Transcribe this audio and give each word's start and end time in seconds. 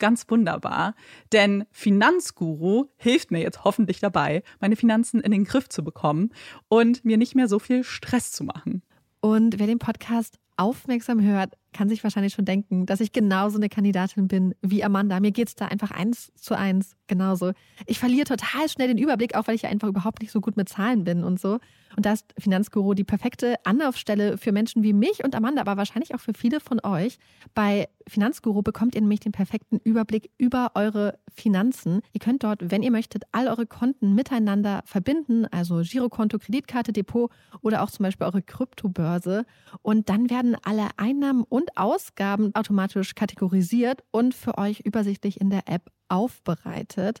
ganz 0.00 0.26
wunderbar, 0.28 0.94
denn 1.32 1.64
Finanzguru 1.70 2.86
hilft 2.96 3.30
mir 3.30 3.40
jetzt 3.40 3.62
hoffentlich 3.62 4.00
dabei, 4.00 4.42
meine 4.58 4.74
Finanzen 4.74 5.20
in 5.20 5.30
den 5.30 5.44
Griff 5.44 5.68
zu 5.68 5.84
bekommen 5.84 6.30
und 6.68 7.04
mir 7.04 7.16
nicht 7.16 7.36
mehr 7.36 7.46
so 7.46 7.60
viel 7.60 7.84
Stress 7.84 8.32
zu 8.32 8.42
machen. 8.42 8.82
Und 9.20 9.58
wer 9.60 9.68
den 9.68 9.78
Podcast 9.78 10.38
aufmerksam 10.56 11.22
hört, 11.22 11.54
kann 11.72 11.88
sich 11.88 12.02
wahrscheinlich 12.04 12.34
schon 12.34 12.44
denken, 12.44 12.84
dass 12.84 13.00
ich 13.00 13.12
genauso 13.12 13.56
eine 13.56 13.68
Kandidatin 13.68 14.28
bin 14.28 14.54
wie 14.60 14.84
Amanda. 14.84 15.20
Mir 15.20 15.30
geht 15.30 15.48
es 15.48 15.54
da 15.54 15.66
einfach 15.66 15.90
eins 15.90 16.32
zu 16.34 16.56
eins 16.56 16.96
genauso. 17.06 17.52
Ich 17.86 17.98
verliere 17.98 18.24
total 18.24 18.68
schnell 18.68 18.88
den 18.88 18.98
Überblick, 18.98 19.34
auch 19.34 19.46
weil 19.46 19.54
ich 19.54 19.62
ja 19.62 19.70
einfach 19.70 19.88
überhaupt 19.88 20.20
nicht 20.20 20.32
so 20.32 20.40
gut 20.40 20.56
mit 20.56 20.68
Zahlen 20.68 21.04
bin 21.04 21.24
und 21.24 21.40
so. 21.40 21.58
Und 22.00 22.06
da 22.06 22.14
ist 22.14 22.32
Finanzguru 22.38 22.94
die 22.94 23.04
perfekte 23.04 23.56
Anlaufstelle 23.64 24.38
für 24.38 24.52
Menschen 24.52 24.82
wie 24.82 24.94
mich 24.94 25.22
und 25.22 25.34
Amanda, 25.34 25.60
aber 25.60 25.76
wahrscheinlich 25.76 26.14
auch 26.14 26.20
für 26.20 26.32
viele 26.32 26.58
von 26.58 26.80
euch. 26.82 27.18
Bei 27.52 27.90
Finanzguru 28.08 28.62
bekommt 28.62 28.94
ihr 28.94 29.02
nämlich 29.02 29.20
den 29.20 29.32
perfekten 29.32 29.76
Überblick 29.84 30.30
über 30.38 30.70
eure 30.76 31.18
Finanzen. 31.28 32.00
Ihr 32.14 32.20
könnt 32.20 32.42
dort, 32.42 32.70
wenn 32.70 32.82
ihr 32.82 32.90
möchtet, 32.90 33.24
all 33.32 33.48
eure 33.48 33.66
Konten 33.66 34.14
miteinander 34.14 34.80
verbinden, 34.86 35.44
also 35.50 35.82
Girokonto, 35.84 36.38
Kreditkarte, 36.38 36.94
Depot 36.94 37.30
oder 37.60 37.82
auch 37.82 37.90
zum 37.90 38.04
Beispiel 38.04 38.26
eure 38.26 38.40
Kryptobörse. 38.40 39.44
Und 39.82 40.08
dann 40.08 40.30
werden 40.30 40.56
alle 40.62 40.88
Einnahmen 40.96 41.44
und 41.46 41.76
Ausgaben 41.76 42.54
automatisch 42.54 43.14
kategorisiert 43.14 44.04
und 44.10 44.32
für 44.32 44.56
euch 44.56 44.80
übersichtlich 44.80 45.38
in 45.38 45.50
der 45.50 45.68
App 45.68 45.92
aufbereitet. 46.08 47.20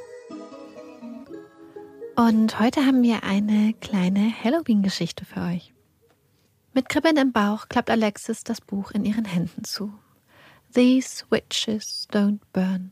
Und 2.27 2.59
heute 2.59 2.85
haben 2.85 3.01
wir 3.01 3.23
eine 3.23 3.73
kleine 3.81 4.31
Halloween-Geschichte 4.43 5.25
für 5.25 5.41
euch. 5.41 5.73
Mit 6.71 6.87
Kribbeln 6.87 7.17
im 7.17 7.31
Bauch 7.31 7.67
klappt 7.67 7.89
Alexis 7.89 8.43
das 8.43 8.61
Buch 8.61 8.91
in 8.91 9.05
ihren 9.05 9.25
Händen 9.25 9.63
zu. 9.63 9.91
These 10.71 11.25
Witches 11.31 12.07
Don't 12.11 12.37
Burn. 12.53 12.91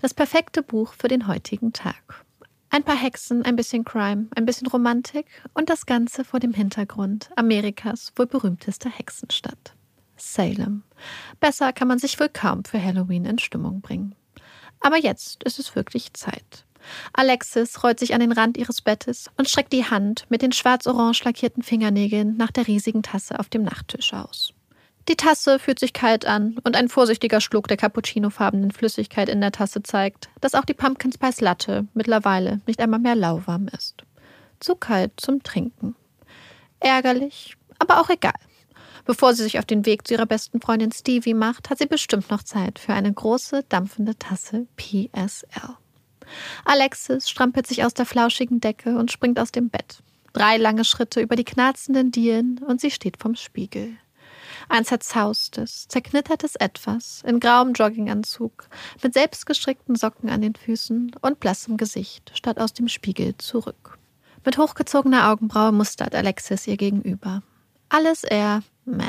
Das 0.00 0.14
perfekte 0.14 0.62
Buch 0.62 0.94
für 0.94 1.08
den 1.08 1.26
heutigen 1.26 1.74
Tag. 1.74 2.24
Ein 2.70 2.82
paar 2.82 2.96
Hexen, 2.96 3.44
ein 3.44 3.54
bisschen 3.54 3.84
Crime, 3.84 4.28
ein 4.34 4.46
bisschen 4.46 4.66
Romantik 4.66 5.26
und 5.52 5.68
das 5.68 5.84
Ganze 5.84 6.24
vor 6.24 6.40
dem 6.40 6.54
Hintergrund 6.54 7.28
Amerikas 7.36 8.14
wohl 8.16 8.28
berühmtester 8.28 8.88
Hexenstadt. 8.88 9.74
Salem. 10.16 10.84
Besser 11.38 11.74
kann 11.74 11.88
man 11.88 11.98
sich 11.98 12.18
wohl 12.18 12.30
kaum 12.30 12.64
für 12.64 12.82
Halloween 12.82 13.26
in 13.26 13.38
Stimmung 13.38 13.82
bringen. 13.82 14.14
Aber 14.80 14.96
jetzt 14.96 15.42
ist 15.42 15.58
es 15.58 15.76
wirklich 15.76 16.14
Zeit. 16.14 16.64
Alexis 17.12 17.82
rollt 17.82 17.98
sich 17.98 18.14
an 18.14 18.20
den 18.20 18.32
Rand 18.32 18.56
ihres 18.56 18.80
Bettes 18.80 19.30
und 19.36 19.48
streckt 19.48 19.72
die 19.72 19.84
Hand 19.84 20.26
mit 20.28 20.42
den 20.42 20.52
schwarz-orange 20.52 21.24
lackierten 21.24 21.62
Fingernägeln 21.62 22.36
nach 22.36 22.50
der 22.50 22.66
riesigen 22.66 23.02
Tasse 23.02 23.38
auf 23.38 23.48
dem 23.48 23.62
Nachttisch 23.62 24.12
aus. 24.12 24.52
Die 25.08 25.16
Tasse 25.16 25.58
fühlt 25.58 25.80
sich 25.80 25.92
kalt 25.92 26.26
an 26.26 26.58
und 26.62 26.76
ein 26.76 26.88
vorsichtiger 26.88 27.40
Schluck 27.40 27.68
der 27.68 27.76
cappuccinofarbenen 27.76 28.70
Flüssigkeit 28.70 29.28
in 29.28 29.40
der 29.40 29.52
Tasse 29.52 29.82
zeigt, 29.82 30.28
dass 30.40 30.54
auch 30.54 30.64
die 30.64 30.74
Pumpkin 30.74 31.12
Spice 31.12 31.40
Latte 31.40 31.88
mittlerweile 31.94 32.60
nicht 32.66 32.80
einmal 32.80 33.00
mehr 33.00 33.16
lauwarm 33.16 33.68
ist. 33.76 34.04
Zu 34.60 34.76
kalt 34.76 35.12
zum 35.16 35.42
Trinken. 35.42 35.96
Ärgerlich, 36.80 37.56
aber 37.78 38.00
auch 38.00 38.10
egal. 38.10 38.34
Bevor 39.04 39.34
sie 39.34 39.42
sich 39.42 39.58
auf 39.58 39.64
den 39.64 39.86
Weg 39.86 40.06
zu 40.06 40.14
ihrer 40.14 40.26
besten 40.26 40.60
Freundin 40.60 40.92
Stevie 40.92 41.34
macht, 41.34 41.70
hat 41.70 41.78
sie 41.78 41.86
bestimmt 41.86 42.30
noch 42.30 42.42
Zeit 42.42 42.78
für 42.78 42.92
eine 42.92 43.12
große, 43.12 43.64
dampfende 43.68 44.16
Tasse 44.16 44.66
PSL. 44.76 45.76
Alexis 46.64 47.28
strampelt 47.28 47.66
sich 47.66 47.84
aus 47.84 47.94
der 47.94 48.06
flauschigen 48.06 48.60
Decke 48.60 48.96
und 48.96 49.10
springt 49.10 49.38
aus 49.38 49.52
dem 49.52 49.70
Bett. 49.70 50.02
Drei 50.32 50.56
lange 50.56 50.84
Schritte 50.84 51.20
über 51.20 51.36
die 51.36 51.44
knarzenden 51.44 52.12
Dielen 52.12 52.58
und 52.66 52.80
sie 52.80 52.90
steht 52.90 53.16
vom 53.16 53.34
Spiegel. 53.34 53.96
Ein 54.68 54.84
zerzaustes, 54.84 55.88
zerknittertes 55.88 56.54
Etwas 56.56 57.22
in 57.26 57.40
grauem 57.40 57.72
Jogginganzug, 57.72 58.68
mit 59.02 59.14
selbstgestrickten 59.14 59.96
Socken 59.96 60.28
an 60.30 60.42
den 60.42 60.54
Füßen 60.54 61.12
und 61.20 61.40
blassem 61.40 61.76
Gesicht, 61.76 62.30
statt 62.34 62.58
aus 62.58 62.72
dem 62.72 62.88
Spiegel 62.88 63.36
zurück. 63.38 63.98
Mit 64.44 64.58
hochgezogener 64.58 65.30
Augenbraue 65.30 65.72
mustert 65.72 66.14
Alexis 66.14 66.66
ihr 66.66 66.76
gegenüber. 66.76 67.42
Alles 67.88 68.24
eher 68.24 68.62
meh. 68.84 69.04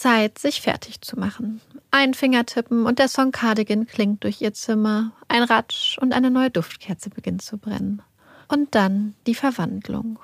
Zeit, 0.00 0.38
sich 0.38 0.62
fertig 0.62 1.02
zu 1.02 1.18
machen. 1.18 1.60
Ein 1.90 2.14
Fingertippen 2.14 2.86
und 2.86 2.98
der 2.98 3.08
Song 3.08 3.32
Cardigan 3.32 3.86
klingt 3.86 4.24
durch 4.24 4.40
ihr 4.40 4.54
Zimmer. 4.54 5.12
Ein 5.28 5.42
Ratsch 5.42 5.98
und 5.98 6.14
eine 6.14 6.30
neue 6.30 6.50
Duftkerze 6.50 7.10
beginnt 7.10 7.42
zu 7.42 7.58
brennen. 7.58 8.00
Und 8.48 8.74
dann 8.74 9.14
die 9.26 9.34
Verwandlung. 9.34 10.18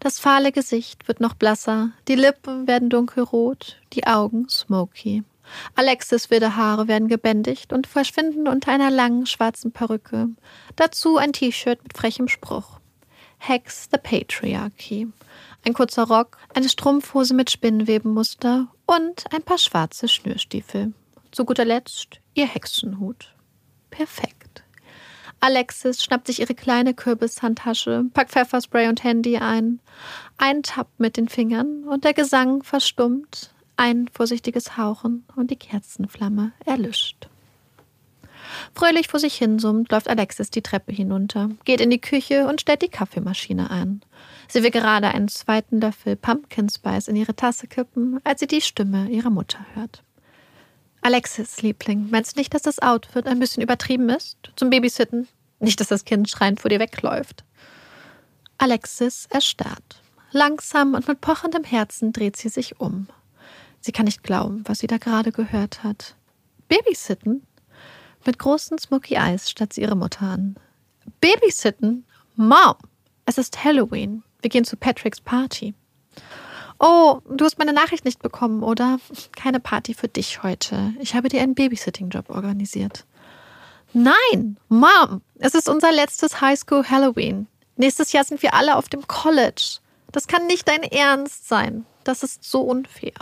Das 0.00 0.18
fahle 0.18 0.52
Gesicht 0.52 1.06
wird 1.06 1.20
noch 1.20 1.34
blasser, 1.34 1.90
die 2.08 2.14
Lippen 2.14 2.66
werden 2.66 2.88
dunkelrot, 2.88 3.76
die 3.92 4.06
Augen 4.06 4.48
smoky. 4.48 5.22
Alexis 5.74 6.30
wilde 6.30 6.56
Haare 6.56 6.88
werden 6.88 7.08
gebändigt 7.08 7.74
und 7.74 7.86
verschwinden 7.86 8.48
unter 8.48 8.72
einer 8.72 8.90
langen 8.90 9.26
schwarzen 9.26 9.72
Perücke. 9.72 10.30
Dazu 10.76 11.18
ein 11.18 11.34
T-Shirt 11.34 11.82
mit 11.82 11.96
frechem 11.96 12.26
Spruch. 12.26 12.80
Hex 13.38 13.88
the 13.92 13.98
Patriarchy. 13.98 15.08
Ein 15.64 15.74
kurzer 15.74 16.04
Rock, 16.04 16.38
eine 16.54 16.68
Strumpfhose 16.68 17.34
mit 17.34 17.50
Spinnenwebenmuster 17.50 18.68
und 18.86 19.24
ein 19.32 19.42
paar 19.42 19.58
schwarze 19.58 20.08
Schnürstiefel. 20.08 20.92
Zu 21.30 21.44
guter 21.44 21.64
Letzt 21.64 22.20
ihr 22.34 22.46
Hexenhut. 22.46 23.34
Perfekt. 23.90 24.64
Alexis 25.40 26.04
schnappt 26.04 26.28
sich 26.28 26.40
ihre 26.40 26.54
kleine 26.54 26.94
Kürbishandtasche, 26.94 28.04
packt 28.14 28.30
Pfefferspray 28.30 28.88
und 28.88 29.02
Handy 29.02 29.38
ein. 29.38 29.80
Ein 30.36 30.62
Tapp 30.62 30.88
mit 30.98 31.16
den 31.16 31.28
Fingern 31.28 31.84
und 31.84 32.04
der 32.04 32.14
Gesang 32.14 32.62
verstummt. 32.62 33.52
Ein 33.76 34.08
vorsichtiges 34.12 34.76
Hauchen 34.76 35.24
und 35.34 35.50
die 35.50 35.56
Kerzenflamme 35.56 36.52
erlischt. 36.64 37.28
Fröhlich 38.74 39.08
vor 39.08 39.20
sich 39.20 39.34
hinsummt, 39.34 39.90
läuft 39.90 40.08
Alexis 40.08 40.50
die 40.50 40.62
Treppe 40.62 40.92
hinunter, 40.92 41.50
geht 41.64 41.80
in 41.80 41.90
die 41.90 42.00
Küche 42.00 42.46
und 42.46 42.60
stellt 42.60 42.82
die 42.82 42.88
Kaffeemaschine 42.88 43.70
ein. 43.70 44.02
Sie 44.48 44.62
will 44.62 44.70
gerade 44.70 45.08
einen 45.08 45.28
zweiten 45.28 45.80
Löffel 45.80 46.16
Pumpkin 46.16 46.68
Spice 46.68 47.08
in 47.08 47.16
ihre 47.16 47.34
Tasse 47.34 47.66
kippen, 47.66 48.20
als 48.24 48.40
sie 48.40 48.46
die 48.46 48.60
Stimme 48.60 49.08
ihrer 49.08 49.30
Mutter 49.30 49.58
hört. 49.74 50.02
Alexis, 51.00 51.62
Liebling, 51.62 52.10
meinst 52.10 52.36
du 52.36 52.40
nicht, 52.40 52.54
dass 52.54 52.62
das 52.62 52.80
Outfit 52.80 53.26
ein 53.26 53.40
bisschen 53.40 53.62
übertrieben 53.62 54.08
ist? 54.08 54.36
Zum 54.56 54.70
Babysitten? 54.70 55.26
Nicht, 55.58 55.80
dass 55.80 55.88
das 55.88 56.04
Kind 56.04 56.28
schreiend 56.28 56.60
vor 56.60 56.68
dir 56.68 56.80
wegläuft. 56.80 57.44
Alexis 58.58 59.26
erstarrt. 59.30 60.00
Langsam 60.30 60.94
und 60.94 61.08
mit 61.08 61.20
pochendem 61.20 61.64
Herzen 61.64 62.12
dreht 62.12 62.36
sie 62.36 62.48
sich 62.48 62.80
um. 62.80 63.08
Sie 63.80 63.92
kann 63.92 64.04
nicht 64.04 64.22
glauben, 64.22 64.62
was 64.66 64.78
sie 64.78 64.86
da 64.86 64.98
gerade 64.98 65.32
gehört 65.32 65.82
hat. 65.82 66.14
Babysitten? 66.68 67.46
Mit 68.24 68.38
großen 68.38 68.78
Smoky 68.78 69.14
Eyes 69.14 69.50
starrt 69.50 69.72
sie 69.72 69.82
ihre 69.82 69.96
Mutter 69.96 70.22
an. 70.22 70.56
Babysitten? 71.20 72.04
Mom! 72.36 72.74
Es 73.26 73.38
ist 73.38 73.64
Halloween. 73.64 74.22
Wir 74.40 74.50
gehen 74.50 74.64
zu 74.64 74.76
Patricks 74.76 75.20
Party. 75.20 75.74
Oh, 76.78 77.20
du 77.28 77.44
hast 77.44 77.58
meine 77.58 77.72
Nachricht 77.72 78.04
nicht 78.04 78.22
bekommen, 78.22 78.62
oder? 78.62 78.98
Keine 79.36 79.60
Party 79.60 79.94
für 79.94 80.08
dich 80.08 80.42
heute. 80.42 80.92
Ich 80.98 81.14
habe 81.14 81.28
dir 81.28 81.40
einen 81.40 81.54
Babysitting-Job 81.54 82.28
organisiert. 82.28 83.06
Nein, 83.92 84.56
Mom, 84.68 85.20
es 85.38 85.54
ist 85.54 85.68
unser 85.68 85.92
letztes 85.92 86.40
Highschool 86.40 86.88
Halloween. 86.88 87.46
Nächstes 87.76 88.12
Jahr 88.12 88.24
sind 88.24 88.42
wir 88.42 88.54
alle 88.54 88.76
auf 88.76 88.88
dem 88.88 89.06
College. 89.06 89.78
Das 90.10 90.26
kann 90.26 90.46
nicht 90.46 90.66
dein 90.66 90.82
Ernst 90.82 91.48
sein. 91.48 91.86
Das 92.04 92.22
ist 92.22 92.42
so 92.42 92.62
unfair. 92.62 93.12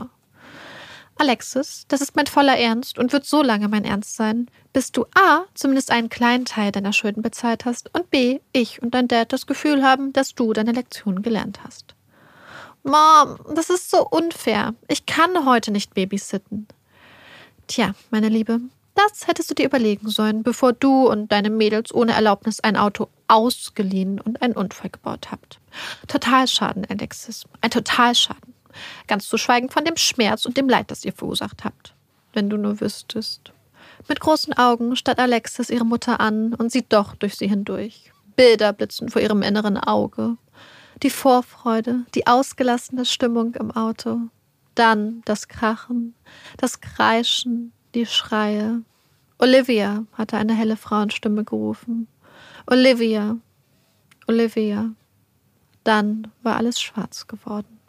Alexis, 1.20 1.84
das 1.88 2.00
ist 2.00 2.16
mein 2.16 2.26
voller 2.26 2.56
Ernst 2.56 2.98
und 2.98 3.12
wird 3.12 3.26
so 3.26 3.42
lange 3.42 3.68
mein 3.68 3.84
Ernst 3.84 4.16
sein, 4.16 4.46
bis 4.72 4.90
du 4.90 5.04
A, 5.14 5.44
zumindest 5.52 5.90
einen 5.90 6.08
kleinen 6.08 6.46
Teil 6.46 6.72
deiner 6.72 6.94
Schulden 6.94 7.20
bezahlt 7.20 7.66
hast 7.66 7.94
und 7.94 8.10
B, 8.10 8.40
ich 8.52 8.80
und 8.82 8.94
dein 8.94 9.06
Dad 9.06 9.30
das 9.30 9.46
Gefühl 9.46 9.82
haben, 9.82 10.14
dass 10.14 10.34
du 10.34 10.54
deine 10.54 10.72
Lektion 10.72 11.20
gelernt 11.20 11.60
hast. 11.62 11.94
Mom, 12.84 13.38
das 13.54 13.68
ist 13.68 13.90
so 13.90 14.08
unfair. 14.08 14.74
Ich 14.88 15.04
kann 15.04 15.44
heute 15.44 15.72
nicht 15.72 15.92
babysitten. 15.92 16.66
Tja, 17.66 17.94
meine 18.10 18.30
Liebe, 18.30 18.58
das 18.94 19.26
hättest 19.26 19.50
du 19.50 19.54
dir 19.54 19.66
überlegen 19.66 20.08
sollen, 20.08 20.42
bevor 20.42 20.72
du 20.72 21.06
und 21.06 21.30
deine 21.30 21.50
Mädels 21.50 21.92
ohne 21.92 22.12
Erlaubnis 22.12 22.60
ein 22.60 22.78
Auto 22.78 23.08
ausgeliehen 23.28 24.22
und 24.22 24.40
einen 24.40 24.54
Unfall 24.54 24.88
gebaut 24.88 25.30
habt. 25.30 25.60
Totalschaden, 26.08 26.86
Alexis. 26.88 27.44
Ein 27.60 27.70
Totalschaden. 27.70 28.54
Ganz 29.06 29.28
zu 29.28 29.36
schweigen 29.38 29.70
von 29.70 29.84
dem 29.84 29.96
Schmerz 29.96 30.46
und 30.46 30.56
dem 30.56 30.68
Leid, 30.68 30.90
das 30.90 31.04
ihr 31.04 31.12
verursacht 31.12 31.64
habt. 31.64 31.94
Wenn 32.32 32.48
du 32.48 32.56
nur 32.56 32.80
wüsstest. 32.80 33.52
Mit 34.08 34.20
großen 34.20 34.52
Augen 34.54 34.96
starrt 34.96 35.18
Alexis 35.18 35.70
ihre 35.70 35.84
Mutter 35.84 36.20
an 36.20 36.54
und 36.54 36.72
sieht 36.72 36.92
doch 36.92 37.14
durch 37.14 37.36
sie 37.36 37.48
hindurch. 37.48 38.12
Bilder 38.36 38.72
blitzen 38.72 39.08
vor 39.08 39.20
ihrem 39.20 39.42
inneren 39.42 39.76
Auge. 39.76 40.36
Die 41.02 41.10
Vorfreude, 41.10 42.04
die 42.14 42.26
ausgelassene 42.26 43.04
Stimmung 43.04 43.54
im 43.54 43.70
Auto, 43.70 44.18
dann 44.74 45.22
das 45.24 45.48
Krachen, 45.48 46.14
das 46.56 46.80
Kreischen, 46.80 47.72
die 47.94 48.06
Schreie. 48.06 48.82
Olivia, 49.38 50.04
hatte 50.12 50.36
eine 50.36 50.54
helle 50.54 50.76
Frauenstimme 50.76 51.44
gerufen. 51.44 52.06
Olivia, 52.66 53.36
Olivia. 54.26 54.90
Dann 55.84 56.30
war 56.42 56.56
alles 56.56 56.80
schwarz 56.80 57.26
geworden. 57.26 57.79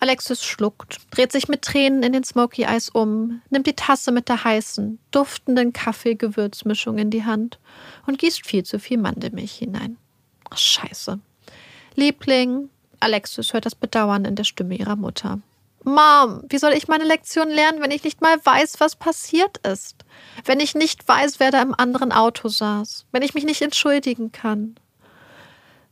Alexis 0.00 0.44
schluckt, 0.44 0.98
dreht 1.10 1.32
sich 1.32 1.48
mit 1.48 1.62
Tränen 1.62 2.02
in 2.02 2.12
den 2.12 2.24
Smoky 2.24 2.62
Eyes 2.62 2.88
um, 2.88 3.42
nimmt 3.50 3.66
die 3.66 3.74
Tasse 3.74 4.12
mit 4.12 4.28
der 4.28 4.44
heißen, 4.44 4.98
duftenden 5.10 5.72
Kaffeegewürzmischung 5.72 6.98
in 6.98 7.10
die 7.10 7.24
Hand 7.24 7.58
und 8.06 8.18
gießt 8.18 8.46
viel 8.46 8.62
zu 8.62 8.78
viel 8.78 8.98
Mandelmilch 8.98 9.54
hinein. 9.54 9.96
Scheiße. 10.54 11.18
Liebling, 11.96 12.70
Alexis 13.00 13.52
hört 13.52 13.66
das 13.66 13.74
Bedauern 13.74 14.24
in 14.24 14.36
der 14.36 14.44
Stimme 14.44 14.76
ihrer 14.76 14.96
Mutter. 14.96 15.40
Mom, 15.84 16.42
wie 16.48 16.58
soll 16.58 16.72
ich 16.72 16.88
meine 16.88 17.04
Lektion 17.04 17.48
lernen, 17.48 17.80
wenn 17.80 17.90
ich 17.90 18.04
nicht 18.04 18.20
mal 18.20 18.36
weiß, 18.44 18.80
was 18.80 18.96
passiert 18.96 19.58
ist? 19.58 20.04
Wenn 20.44 20.60
ich 20.60 20.74
nicht 20.74 21.06
weiß, 21.06 21.40
wer 21.40 21.50
da 21.50 21.62
im 21.62 21.74
anderen 21.74 22.12
Auto 22.12 22.48
saß? 22.48 23.06
Wenn 23.10 23.22
ich 23.22 23.34
mich 23.34 23.44
nicht 23.44 23.62
entschuldigen 23.62 24.30
kann? 24.32 24.76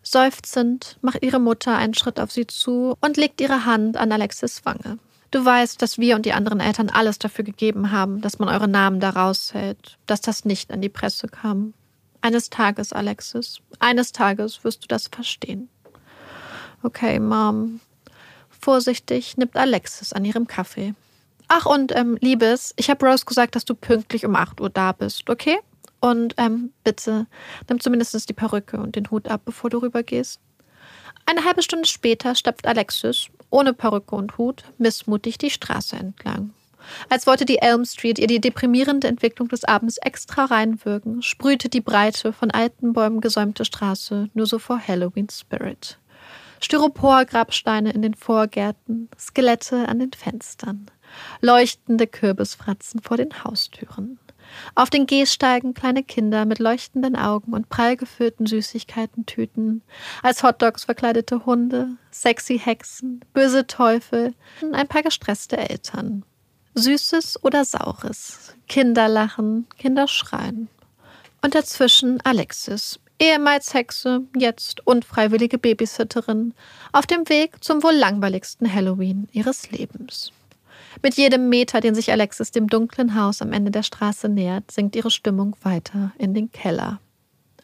Seufzend 0.08 0.98
macht 1.02 1.24
ihre 1.24 1.40
Mutter 1.40 1.76
einen 1.76 1.94
Schritt 1.94 2.20
auf 2.20 2.30
sie 2.30 2.46
zu 2.46 2.96
und 3.00 3.16
legt 3.16 3.40
ihre 3.40 3.64
Hand 3.64 3.96
an 3.96 4.12
Alexis 4.12 4.64
Wange. 4.64 4.98
Du 5.32 5.44
weißt, 5.44 5.82
dass 5.82 5.98
wir 5.98 6.14
und 6.14 6.24
die 6.24 6.32
anderen 6.32 6.60
Eltern 6.60 6.90
alles 6.90 7.18
dafür 7.18 7.44
gegeben 7.44 7.90
haben, 7.90 8.20
dass 8.20 8.38
man 8.38 8.48
eure 8.48 8.68
Namen 8.68 9.00
da 9.00 9.10
raushält, 9.10 9.98
dass 10.06 10.20
das 10.20 10.44
nicht 10.44 10.70
an 10.70 10.80
die 10.80 10.88
Presse 10.88 11.26
kam. 11.26 11.74
Eines 12.20 12.50
Tages, 12.50 12.92
Alexis, 12.92 13.58
eines 13.80 14.12
Tages 14.12 14.62
wirst 14.62 14.84
du 14.84 14.86
das 14.86 15.08
verstehen. 15.08 15.68
Okay, 16.84 17.18
Mom. 17.18 17.80
Vorsichtig 18.48 19.36
nimmt 19.36 19.56
Alexis 19.56 20.12
an 20.12 20.24
ihrem 20.24 20.46
Kaffee. 20.46 20.94
Ach, 21.48 21.66
und 21.66 21.94
ähm, 21.96 22.16
Liebes, 22.20 22.74
ich 22.76 22.90
habe 22.90 23.06
Rose 23.06 23.24
gesagt, 23.24 23.56
dass 23.56 23.64
du 23.64 23.74
pünktlich 23.74 24.24
um 24.24 24.36
8 24.36 24.60
Uhr 24.60 24.70
da 24.70 24.92
bist, 24.92 25.28
okay? 25.28 25.58
Und 26.06 26.34
ähm, 26.36 26.72
bitte, 26.84 27.26
nimm 27.68 27.80
zumindest 27.80 28.28
die 28.28 28.32
Perücke 28.32 28.78
und 28.78 28.94
den 28.94 29.10
Hut 29.10 29.26
ab, 29.26 29.40
bevor 29.44 29.70
du 29.70 29.78
rübergehst. 29.78 30.38
Eine 31.26 31.44
halbe 31.44 31.62
Stunde 31.62 31.88
später 31.88 32.36
stapft 32.36 32.64
Alexis, 32.64 33.26
ohne 33.50 33.72
Perücke 33.72 34.14
und 34.14 34.38
Hut, 34.38 34.62
missmutig 34.78 35.36
die 35.36 35.50
Straße 35.50 35.96
entlang. 35.96 36.54
Als 37.08 37.26
wollte 37.26 37.44
die 37.44 37.58
Elm 37.58 37.84
Street 37.84 38.20
ihr 38.20 38.28
die 38.28 38.40
deprimierende 38.40 39.08
Entwicklung 39.08 39.48
des 39.48 39.64
Abends 39.64 39.96
extra 39.96 40.44
reinwirken, 40.44 41.22
sprühte 41.22 41.68
die 41.68 41.80
breite, 41.80 42.32
von 42.32 42.52
alten 42.52 42.92
Bäumen 42.92 43.20
gesäumte 43.20 43.64
Straße 43.64 44.30
nur 44.32 44.46
so 44.46 44.60
vor 44.60 44.78
Halloween 44.78 45.28
Spirit. 45.28 45.98
Styropor-Grabsteine 46.60 47.90
in 47.90 48.02
den 48.02 48.14
Vorgärten, 48.14 49.08
Skelette 49.18 49.88
an 49.88 49.98
den 49.98 50.12
Fenstern, 50.12 50.88
leuchtende 51.40 52.06
Kürbisfratzen 52.06 53.02
vor 53.02 53.16
den 53.16 53.42
Haustüren. 53.42 54.20
Auf 54.74 54.90
den 54.90 55.06
Gehsteigen 55.06 55.74
kleine 55.74 56.02
Kinder 56.02 56.44
mit 56.44 56.58
leuchtenden 56.58 57.16
Augen 57.16 57.52
und 57.52 57.68
prall 57.68 57.96
gefüllten 57.96 58.46
Süßigkeiten-Tüten, 58.46 59.82
als 60.22 60.42
Hotdogs 60.42 60.84
verkleidete 60.84 61.46
Hunde, 61.46 61.90
sexy 62.10 62.58
Hexen, 62.58 63.24
böse 63.32 63.66
Teufel, 63.66 64.34
ein 64.72 64.88
paar 64.88 65.02
gestresste 65.02 65.56
Eltern. 65.56 66.24
Süßes 66.74 67.42
oder 67.42 67.64
Saures, 67.64 68.54
Kinderlachen, 68.68 69.66
Kinderschreien. 69.78 70.68
Und 71.42 71.54
dazwischen 71.54 72.20
Alexis, 72.22 73.00
ehemals 73.18 73.72
Hexe, 73.72 74.22
jetzt 74.36 74.86
unfreiwillige 74.86 75.58
Babysitterin, 75.58 76.54
auf 76.92 77.06
dem 77.06 77.28
Weg 77.28 77.62
zum 77.64 77.82
wohl 77.82 77.94
langweiligsten 77.94 78.72
Halloween 78.72 79.28
ihres 79.32 79.70
Lebens. 79.70 80.32
Mit 81.02 81.14
jedem 81.14 81.48
Meter, 81.48 81.80
den 81.80 81.94
sich 81.94 82.10
Alexis 82.10 82.50
dem 82.50 82.68
dunklen 82.68 83.14
Haus 83.14 83.42
am 83.42 83.52
Ende 83.52 83.70
der 83.70 83.82
Straße 83.82 84.28
nähert, 84.28 84.70
sinkt 84.70 84.96
ihre 84.96 85.10
Stimmung 85.10 85.56
weiter 85.62 86.12
in 86.18 86.34
den 86.34 86.50
Keller. 86.50 87.00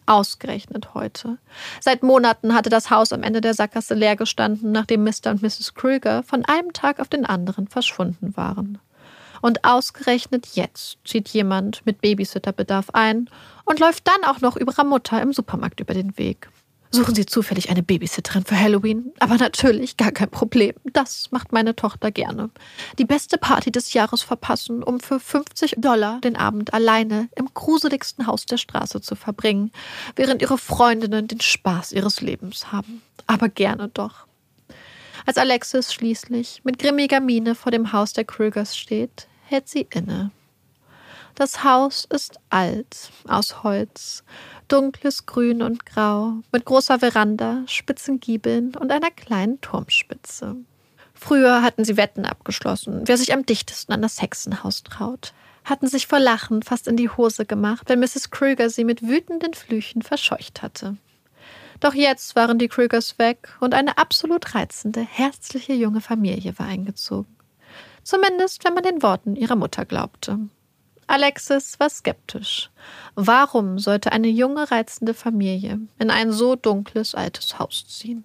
Ausgerechnet 0.04 0.94
heute. 0.94 1.38
Seit 1.80 2.02
Monaten 2.02 2.54
hatte 2.54 2.70
das 2.70 2.90
Haus 2.90 3.12
am 3.12 3.22
Ende 3.22 3.40
der 3.40 3.54
Sackgasse 3.54 3.94
leer 3.94 4.16
gestanden, 4.16 4.72
nachdem 4.72 5.04
Mr. 5.04 5.30
und 5.30 5.42
Mrs. 5.42 5.74
Krüger 5.74 6.22
von 6.24 6.44
einem 6.44 6.72
Tag 6.72 7.00
auf 7.00 7.08
den 7.08 7.24
anderen 7.24 7.68
verschwunden 7.68 8.36
waren. 8.36 8.78
Und 9.40 9.64
ausgerechnet 9.64 10.48
jetzt 10.54 10.98
zieht 11.04 11.28
jemand 11.28 11.84
mit 11.86 12.00
Babysitterbedarf 12.00 12.90
ein 12.92 13.28
und 13.64 13.80
läuft 13.80 14.06
dann 14.06 14.24
auch 14.24 14.40
noch 14.40 14.56
ihrer 14.56 14.84
Mutter 14.84 15.20
im 15.22 15.32
Supermarkt 15.32 15.80
über 15.80 15.94
den 15.94 16.16
Weg. 16.18 16.48
Suchen 16.94 17.14
Sie 17.14 17.24
zufällig 17.24 17.70
eine 17.70 17.82
Babysitterin 17.82 18.44
für 18.44 18.58
Halloween? 18.58 19.12
Aber 19.18 19.36
natürlich, 19.36 19.96
gar 19.96 20.12
kein 20.12 20.28
Problem. 20.28 20.74
Das 20.84 21.30
macht 21.30 21.50
meine 21.50 21.74
Tochter 21.74 22.10
gerne. 22.10 22.50
Die 22.98 23.06
beste 23.06 23.38
Party 23.38 23.72
des 23.72 23.94
Jahres 23.94 24.20
verpassen, 24.20 24.82
um 24.82 25.00
für 25.00 25.18
50 25.18 25.76
Dollar 25.78 26.20
den 26.20 26.36
Abend 26.36 26.74
alleine 26.74 27.30
im 27.34 27.48
gruseligsten 27.54 28.26
Haus 28.26 28.44
der 28.44 28.58
Straße 28.58 29.00
zu 29.00 29.14
verbringen, 29.14 29.72
während 30.16 30.42
ihre 30.42 30.58
Freundinnen 30.58 31.28
den 31.28 31.40
Spaß 31.40 31.92
ihres 31.92 32.20
Lebens 32.20 32.72
haben. 32.72 33.00
Aber 33.26 33.48
gerne 33.48 33.88
doch. 33.88 34.26
Als 35.24 35.38
Alexis 35.38 35.94
schließlich 35.94 36.60
mit 36.62 36.78
grimmiger 36.78 37.20
Miene 37.20 37.54
vor 37.54 37.72
dem 37.72 37.92
Haus 37.94 38.12
der 38.12 38.24
Krügers 38.24 38.76
steht, 38.76 39.28
hält 39.44 39.66
sie 39.66 39.86
inne. 39.94 40.30
Das 41.34 41.64
Haus 41.64 42.06
ist 42.12 42.38
alt, 42.50 43.10
aus 43.26 43.62
Holz, 43.62 44.22
dunkles 44.72 45.26
Grün 45.26 45.60
und 45.60 45.84
Grau, 45.84 46.36
mit 46.50 46.64
großer 46.64 46.98
Veranda, 46.98 47.62
spitzen 47.66 48.20
Giebeln 48.20 48.74
und 48.74 48.90
einer 48.90 49.10
kleinen 49.10 49.60
Turmspitze. 49.60 50.56
Früher 51.12 51.60
hatten 51.60 51.84
sie 51.84 51.98
Wetten 51.98 52.24
abgeschlossen, 52.24 53.02
wer 53.04 53.18
sich 53.18 53.34
am 53.34 53.44
dichtesten 53.44 53.92
an 53.92 54.00
das 54.00 54.22
Hexenhaus 54.22 54.82
traut, 54.82 55.34
hatten 55.64 55.88
sich 55.88 56.06
vor 56.06 56.20
Lachen 56.20 56.62
fast 56.62 56.88
in 56.88 56.96
die 56.96 57.10
Hose 57.10 57.44
gemacht, 57.44 57.88
wenn 57.88 58.00
Mrs. 58.00 58.30
Krüger 58.30 58.70
sie 58.70 58.84
mit 58.84 59.06
wütenden 59.06 59.52
Flüchen 59.52 60.00
verscheucht 60.00 60.62
hatte. 60.62 60.96
Doch 61.80 61.92
jetzt 61.92 62.34
waren 62.34 62.58
die 62.58 62.68
Krügers 62.68 63.18
weg 63.18 63.50
und 63.60 63.74
eine 63.74 63.98
absolut 63.98 64.54
reizende, 64.54 65.00
herzliche 65.00 65.74
junge 65.74 66.00
Familie 66.00 66.58
war 66.58 66.66
eingezogen. 66.66 67.36
Zumindest, 68.04 68.64
wenn 68.64 68.74
man 68.74 68.84
den 68.84 69.02
Worten 69.02 69.36
ihrer 69.36 69.56
Mutter 69.56 69.84
glaubte. 69.84 70.38
Alexis 71.12 71.78
war 71.78 71.90
skeptisch. 71.90 72.70
Warum 73.16 73.78
sollte 73.78 74.12
eine 74.12 74.28
junge, 74.28 74.70
reizende 74.70 75.12
Familie 75.12 75.78
in 75.98 76.10
ein 76.10 76.32
so 76.32 76.56
dunkles, 76.56 77.14
altes 77.14 77.58
Haus 77.58 77.86
ziehen? 77.86 78.24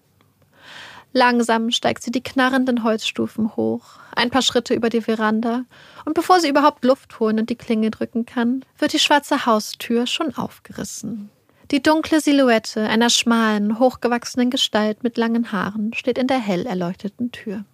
Langsam 1.12 1.70
steigt 1.72 2.02
sie 2.02 2.12
die 2.12 2.24
knarrenden 2.24 2.86
Holzstufen 2.86 3.58
hoch, 3.58 3.84
ein 4.16 4.30
paar 4.30 4.42
Schritte 4.42 4.74
über 4.74 4.88
die 4.88 5.02
Veranda, 5.02 5.66
und 6.06 6.14
bevor 6.14 6.40
sie 6.40 6.48
überhaupt 6.48 6.86
Luft 6.86 7.20
holen 7.20 7.42
und 7.42 7.50
die 7.50 7.58
Klinge 7.58 7.92
drücken 7.92 8.26
kann, 8.26 8.64
wird 8.78 8.94
die 8.94 9.00
schwarze 9.00 9.46
Haustür 9.46 10.08
schon 10.08 10.34
aufgerissen. 10.36 11.30
Die 11.72 11.84
dunkle 11.84 12.22
Silhouette 12.22 12.88
einer 12.88 13.10
schmalen, 13.10 13.80
hochgewachsenen 13.80 14.50
Gestalt 14.50 15.04
mit 15.04 15.18
langen 15.18 15.52
Haaren 15.52 15.94
steht 15.94 16.18
in 16.18 16.28
der 16.28 16.40
hell 16.40 16.66
erleuchteten 16.66 17.34
Tür. 17.34 17.66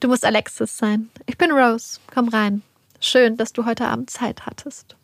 Du 0.00 0.08
musst 0.08 0.24
Alexis 0.24 0.76
sein. 0.76 1.08
Ich 1.26 1.38
bin 1.38 1.52
Rose. 1.52 2.00
Komm 2.12 2.28
rein. 2.30 2.62
Schön, 3.00 3.36
dass 3.36 3.52
du 3.52 3.64
heute 3.64 3.86
Abend 3.86 4.10
Zeit 4.10 4.44
hattest. 4.46 4.96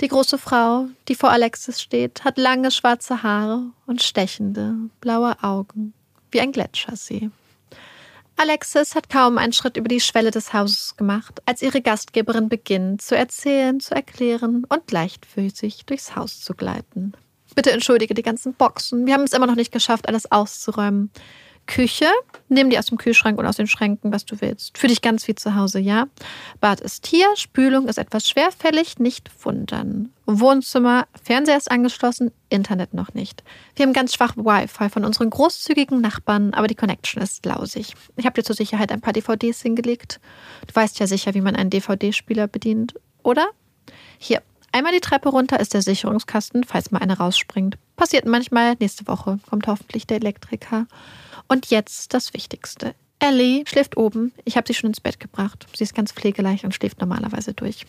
Die 0.00 0.08
große 0.08 0.38
Frau, 0.38 0.86
die 1.08 1.14
vor 1.14 1.30
Alexis 1.30 1.80
steht, 1.80 2.24
hat 2.24 2.36
lange 2.36 2.70
schwarze 2.70 3.22
Haare 3.22 3.62
und 3.86 4.02
stechende, 4.02 4.74
blaue 5.00 5.42
Augen, 5.42 5.94
wie 6.30 6.40
ein 6.40 6.52
Gletschersee. 6.52 7.30
Alexis 8.36 8.94
hat 8.94 9.08
kaum 9.08 9.38
einen 9.38 9.54
Schritt 9.54 9.78
über 9.78 9.88
die 9.88 10.00
Schwelle 10.00 10.30
des 10.30 10.52
Hauses 10.52 10.96
gemacht, 10.96 11.40
als 11.46 11.62
ihre 11.62 11.80
Gastgeberin 11.80 12.50
beginnt, 12.50 13.00
zu 13.00 13.16
erzählen, 13.16 13.80
zu 13.80 13.94
erklären 13.94 14.64
und 14.68 14.92
leichtfüßig 14.92 15.86
durchs 15.86 16.14
Haus 16.16 16.40
zu 16.40 16.52
gleiten. 16.52 17.12
Bitte 17.54 17.72
entschuldige 17.72 18.12
die 18.12 18.22
ganzen 18.22 18.52
Boxen. 18.52 19.06
Wir 19.06 19.14
haben 19.14 19.22
es 19.22 19.32
immer 19.32 19.46
noch 19.46 19.54
nicht 19.54 19.72
geschafft, 19.72 20.08
alles 20.08 20.30
auszuräumen. 20.30 21.10
Küche, 21.66 22.06
nimm 22.48 22.70
dir 22.70 22.78
aus 22.78 22.86
dem 22.86 22.98
Kühlschrank 22.98 23.38
und 23.38 23.46
aus 23.46 23.56
den 23.56 23.66
Schränken, 23.66 24.12
was 24.12 24.24
du 24.24 24.40
willst. 24.40 24.78
Für 24.78 24.88
dich 24.88 25.02
ganz 25.02 25.26
wie 25.28 25.34
zu 25.34 25.54
Hause, 25.54 25.78
ja? 25.78 26.06
Bad 26.60 26.80
ist 26.80 27.06
hier, 27.06 27.26
Spülung 27.36 27.88
ist 27.88 27.98
etwas 27.98 28.28
schwerfällig, 28.28 28.98
nicht 28.98 29.30
wundern. 29.44 30.10
Wohnzimmer, 30.26 31.06
Fernseher 31.22 31.56
ist 31.56 31.70
angeschlossen, 31.70 32.32
Internet 32.48 32.94
noch 32.94 33.14
nicht. 33.14 33.42
Wir 33.74 33.84
haben 33.84 33.92
ganz 33.92 34.14
schwach 34.14 34.36
Wi-Fi 34.36 34.88
von 34.88 35.04
unseren 35.04 35.30
großzügigen 35.30 36.00
Nachbarn, 36.00 36.54
aber 36.54 36.66
die 36.66 36.74
Connection 36.74 37.22
ist 37.22 37.44
lausig. 37.44 37.94
Ich 38.16 38.26
habe 38.26 38.34
dir 38.34 38.44
zur 38.44 38.56
Sicherheit 38.56 38.90
ein 38.92 39.00
paar 39.00 39.12
DVDs 39.12 39.62
hingelegt. 39.62 40.20
Du 40.66 40.74
weißt 40.74 40.98
ja 40.98 41.06
sicher, 41.06 41.34
wie 41.34 41.40
man 41.40 41.56
einen 41.56 41.70
DVD-Spieler 41.70 42.48
bedient, 42.48 42.94
oder? 43.22 43.48
Hier, 44.18 44.42
einmal 44.72 44.92
die 44.92 45.00
Treppe 45.00 45.28
runter 45.28 45.60
ist 45.60 45.74
der 45.74 45.82
Sicherungskasten, 45.82 46.64
falls 46.64 46.90
mal 46.90 47.00
einer 47.00 47.18
rausspringt. 47.18 47.76
Passiert 47.96 48.26
manchmal, 48.26 48.74
nächste 48.78 49.06
Woche 49.06 49.38
kommt 49.48 49.66
hoffentlich 49.66 50.06
der 50.06 50.18
Elektriker. 50.18 50.86
Und 51.48 51.66
jetzt 51.66 52.14
das 52.14 52.34
Wichtigste. 52.34 52.94
Ellie 53.18 53.64
schläft 53.66 53.96
oben. 53.96 54.32
Ich 54.44 54.56
habe 54.56 54.66
sie 54.66 54.74
schon 54.74 54.90
ins 54.90 55.00
Bett 55.00 55.18
gebracht. 55.18 55.66
Sie 55.74 55.84
ist 55.84 55.94
ganz 55.94 56.12
pflegeleicht 56.12 56.64
und 56.64 56.74
schläft 56.74 57.00
normalerweise 57.00 57.54
durch. 57.54 57.86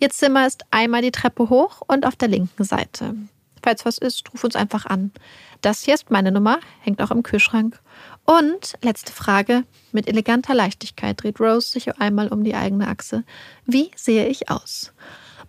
Ihr 0.00 0.10
Zimmer 0.10 0.46
ist 0.46 0.64
einmal 0.70 1.02
die 1.02 1.12
Treppe 1.12 1.48
hoch 1.48 1.80
und 1.86 2.06
auf 2.06 2.16
der 2.16 2.28
linken 2.28 2.64
Seite. 2.64 3.14
Falls 3.62 3.86
was 3.86 3.98
ist, 3.98 4.30
ruf 4.32 4.44
uns 4.44 4.56
einfach 4.56 4.84
an. 4.84 5.12
Das 5.62 5.82
hier 5.82 5.94
ist 5.94 6.10
meine 6.10 6.32
Nummer, 6.32 6.58
hängt 6.80 7.00
auch 7.00 7.10
im 7.10 7.22
Kühlschrank. 7.22 7.80
Und 8.26 8.74
letzte 8.82 9.12
Frage. 9.12 9.64
Mit 9.92 10.08
eleganter 10.08 10.54
Leichtigkeit 10.54 11.22
dreht 11.22 11.40
Rose 11.40 11.70
sich 11.70 11.98
einmal 11.98 12.28
um 12.28 12.44
die 12.44 12.54
eigene 12.54 12.88
Achse. 12.88 13.24
Wie 13.64 13.90
sehe 13.96 14.26
ich 14.26 14.50
aus? 14.50 14.92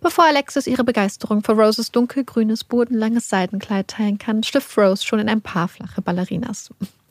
Bevor 0.00 0.24
Alexis 0.24 0.66
ihre 0.66 0.84
Begeisterung 0.84 1.42
für 1.42 1.52
Roses 1.52 1.90
dunkelgrünes, 1.90 2.64
bodenlanges 2.64 3.28
Seidenkleid 3.28 3.88
teilen 3.88 4.18
kann, 4.18 4.42
schlüpft 4.42 4.78
Rose 4.78 5.04
schon 5.04 5.18
in 5.18 5.28
ein 5.28 5.42
paar 5.42 5.68
flache 5.68 6.00
Ballerinas. 6.00 6.70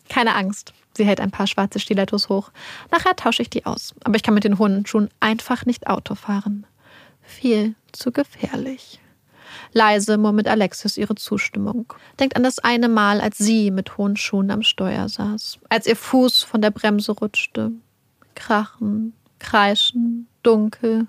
Keine 0.10 0.36
Angst. 0.36 0.74
Sie 0.96 1.06
hält 1.06 1.20
ein 1.20 1.32
paar 1.32 1.48
schwarze 1.48 1.80
Stilettos 1.80 2.30
hoch. 2.30 2.52
Nachher 2.92 3.16
tausche 3.16 3.42
ich 3.42 3.50
die 3.50 3.66
aus. 3.66 3.94
Aber 4.04 4.16
ich 4.16 4.24
kann 4.24 4.34
mit 4.34 4.44
den 4.44 4.60
hohen 4.60 4.86
Schuhen 4.86 5.10
einfach 5.20 5.66
nicht 5.66 5.88
Auto 5.88 6.16
fahren. 6.16 6.66
Viel 7.22 7.76
zu 7.92 8.12
gefährlich. 8.12 9.00
Leise 9.74 10.18
murmelt 10.18 10.48
Alexis 10.48 10.98
ihre 10.98 11.16
Zustimmung. 11.16 11.94
Denkt 12.20 12.36
an 12.36 12.44
das 12.44 12.60
eine 12.60 12.88
Mal, 12.88 13.22
als 13.22 13.38
sie 13.38 13.72
mit 13.72 13.98
hohen 13.98 14.16
Schuhen 14.16 14.52
am 14.52 14.64
Steuer 14.64 15.10
saß. 15.10 15.60
Als 15.70 15.88
ihr 15.88 15.96
Fuß 15.96 16.44
von 16.44 16.62
der 16.62 16.72
Bremse 16.72 17.12
rutschte. 17.12 17.72
Krachen, 18.36 19.14
kreischen, 19.40 20.28
dunkel. 20.44 21.08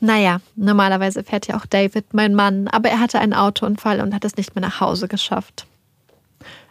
Naja, 0.00 0.40
normalerweise 0.56 1.22
fährt 1.22 1.46
ja 1.46 1.56
auch 1.56 1.66
David, 1.66 2.14
mein 2.14 2.34
Mann, 2.34 2.68
aber 2.68 2.88
er 2.88 3.00
hatte 3.00 3.18
einen 3.20 3.34
Autounfall 3.34 4.00
und 4.00 4.14
hat 4.14 4.24
es 4.24 4.36
nicht 4.36 4.54
mehr 4.54 4.62
nach 4.62 4.80
Hause 4.80 5.08
geschafft. 5.08 5.66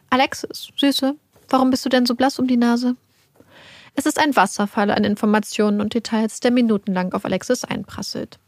Alexis, 0.10 0.70
Süße, 0.76 1.16
warum 1.50 1.70
bist 1.70 1.86
du 1.86 1.90
denn 1.90 2.06
so 2.06 2.16
blass 2.16 2.40
um 2.40 2.48
die 2.48 2.58
Nase? 2.58 2.96
Es 3.96 4.06
ist 4.06 4.20
ein 4.20 4.36
Wasserfall 4.36 4.92
an 4.92 5.04
Informationen 5.04 5.82
und 5.82 5.94
Details, 5.94 6.40
der 6.40 6.52
minutenlang 6.52 7.14
auf 7.14 7.26
Alexis 7.26 7.64
einprasselt. 7.64 8.40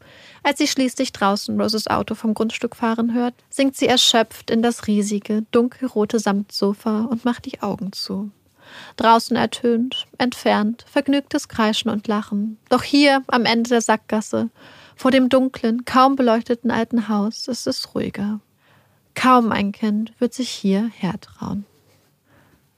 Als 0.42 0.58
sie 0.58 0.66
schließlich 0.66 1.12
draußen 1.12 1.60
Roses 1.60 1.88
Auto 1.88 2.14
vom 2.14 2.34
Grundstück 2.34 2.74
fahren 2.74 3.12
hört, 3.12 3.34
sinkt 3.50 3.76
sie 3.76 3.86
erschöpft 3.86 4.50
in 4.50 4.62
das 4.62 4.86
riesige, 4.86 5.44
dunkelrote 5.50 6.18
Samtsofa 6.18 7.02
und 7.02 7.24
macht 7.24 7.44
die 7.44 7.60
Augen 7.60 7.92
zu. 7.92 8.30
Draußen 8.96 9.36
ertönt, 9.36 10.06
entfernt, 10.18 10.84
vergnügtes 10.90 11.48
Kreischen 11.48 11.90
und 11.90 12.08
Lachen. 12.08 12.58
Doch 12.70 12.82
hier, 12.82 13.22
am 13.26 13.44
Ende 13.44 13.68
der 13.68 13.82
Sackgasse, 13.82 14.48
vor 14.96 15.10
dem 15.10 15.28
dunklen, 15.28 15.84
kaum 15.84 16.16
beleuchteten 16.16 16.70
alten 16.70 17.08
Haus, 17.08 17.48
ist 17.48 17.66
es 17.66 17.94
ruhiger. 17.94 18.40
Kaum 19.14 19.52
ein 19.52 19.72
Kind 19.72 20.12
wird 20.18 20.34
sich 20.34 20.50
hier 20.50 20.90
hertrauen. 20.94 21.64